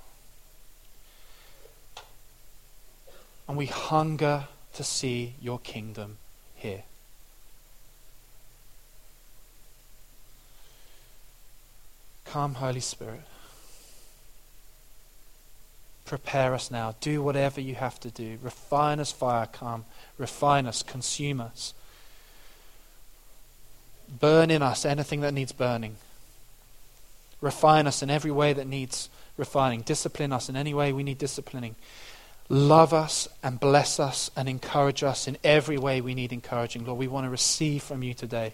And 3.47 3.55
we 3.55 3.67
hunger 3.67 4.45
to 4.73 4.83
see 4.83 5.35
your 5.39 5.59
kingdom 5.59 6.17
here. 6.55 6.83
Come, 12.31 12.53
Holy 12.53 12.79
Spirit. 12.79 13.23
Prepare 16.05 16.53
us 16.53 16.71
now. 16.71 16.95
Do 17.01 17.21
whatever 17.21 17.59
you 17.59 17.75
have 17.75 17.99
to 17.99 18.09
do. 18.09 18.37
Refine 18.41 19.01
us, 19.01 19.11
fire. 19.11 19.47
Come. 19.47 19.83
Refine 20.17 20.65
us. 20.65 20.81
Consume 20.81 21.41
us. 21.41 21.73
Burn 24.07 24.49
in 24.49 24.61
us 24.61 24.85
anything 24.85 25.19
that 25.21 25.33
needs 25.33 25.51
burning. 25.51 25.97
Refine 27.41 27.85
us 27.85 28.01
in 28.01 28.09
every 28.09 28.31
way 28.31 28.53
that 28.53 28.65
needs 28.65 29.09
refining. 29.35 29.81
Discipline 29.81 30.31
us 30.31 30.47
in 30.47 30.55
any 30.55 30.73
way 30.73 30.93
we 30.93 31.03
need 31.03 31.17
disciplining. 31.17 31.75
Love 32.47 32.93
us 32.93 33.27
and 33.43 33.59
bless 33.59 33.99
us 33.99 34.31
and 34.37 34.47
encourage 34.47 35.03
us 35.03 35.27
in 35.27 35.37
every 35.43 35.77
way 35.77 35.99
we 35.99 36.15
need 36.15 36.31
encouraging. 36.31 36.85
Lord, 36.85 36.97
we 36.97 37.09
want 37.09 37.25
to 37.25 37.29
receive 37.29 37.83
from 37.83 38.03
you 38.03 38.13
today. 38.13 38.53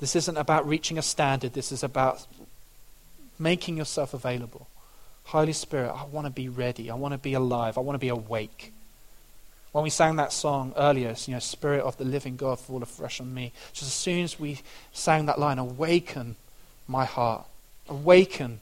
This 0.00 0.16
isn't 0.16 0.36
about 0.36 0.66
reaching 0.66 0.98
a 0.98 1.02
standard, 1.02 1.52
this 1.52 1.70
is 1.70 1.84
about 1.84 2.26
making 3.38 3.76
yourself 3.76 4.14
available. 4.14 4.68
Holy 5.24 5.52
Spirit, 5.52 5.90
I 5.90 6.04
want 6.04 6.26
to 6.26 6.30
be 6.30 6.48
ready. 6.48 6.90
I 6.90 6.94
want 6.94 7.12
to 7.12 7.18
be 7.18 7.34
alive. 7.34 7.78
I 7.78 7.80
want 7.80 7.94
to 7.94 8.00
be 8.00 8.08
awake. 8.08 8.72
When 9.72 9.82
we 9.82 9.90
sang 9.90 10.16
that 10.16 10.32
song 10.32 10.72
earlier, 10.76 11.14
you 11.26 11.32
know, 11.32 11.40
Spirit 11.40 11.82
of 11.82 11.96
the 11.96 12.04
living 12.04 12.36
God, 12.36 12.60
fall 12.60 12.82
afresh 12.82 13.20
on 13.20 13.34
me. 13.34 13.52
Just 13.72 13.88
as 13.88 13.92
soon 13.92 14.22
as 14.22 14.38
we 14.38 14.60
sang 14.92 15.26
that 15.26 15.40
line, 15.40 15.58
awaken 15.58 16.36
my 16.86 17.04
heart. 17.04 17.44
Awaken. 17.88 18.60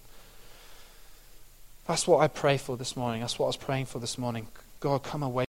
That's 1.87 2.06
what 2.06 2.20
I 2.20 2.28
pray 2.28 2.56
for 2.56 2.76
this 2.76 2.96
morning. 2.96 3.20
That's 3.20 3.38
what 3.38 3.46
I 3.46 3.48
was 3.48 3.56
praying 3.56 3.87
for 3.87 3.98
this 3.98 4.16
morning. 4.16 4.46
God, 4.80 5.02
come 5.02 5.22
away. 5.22 5.40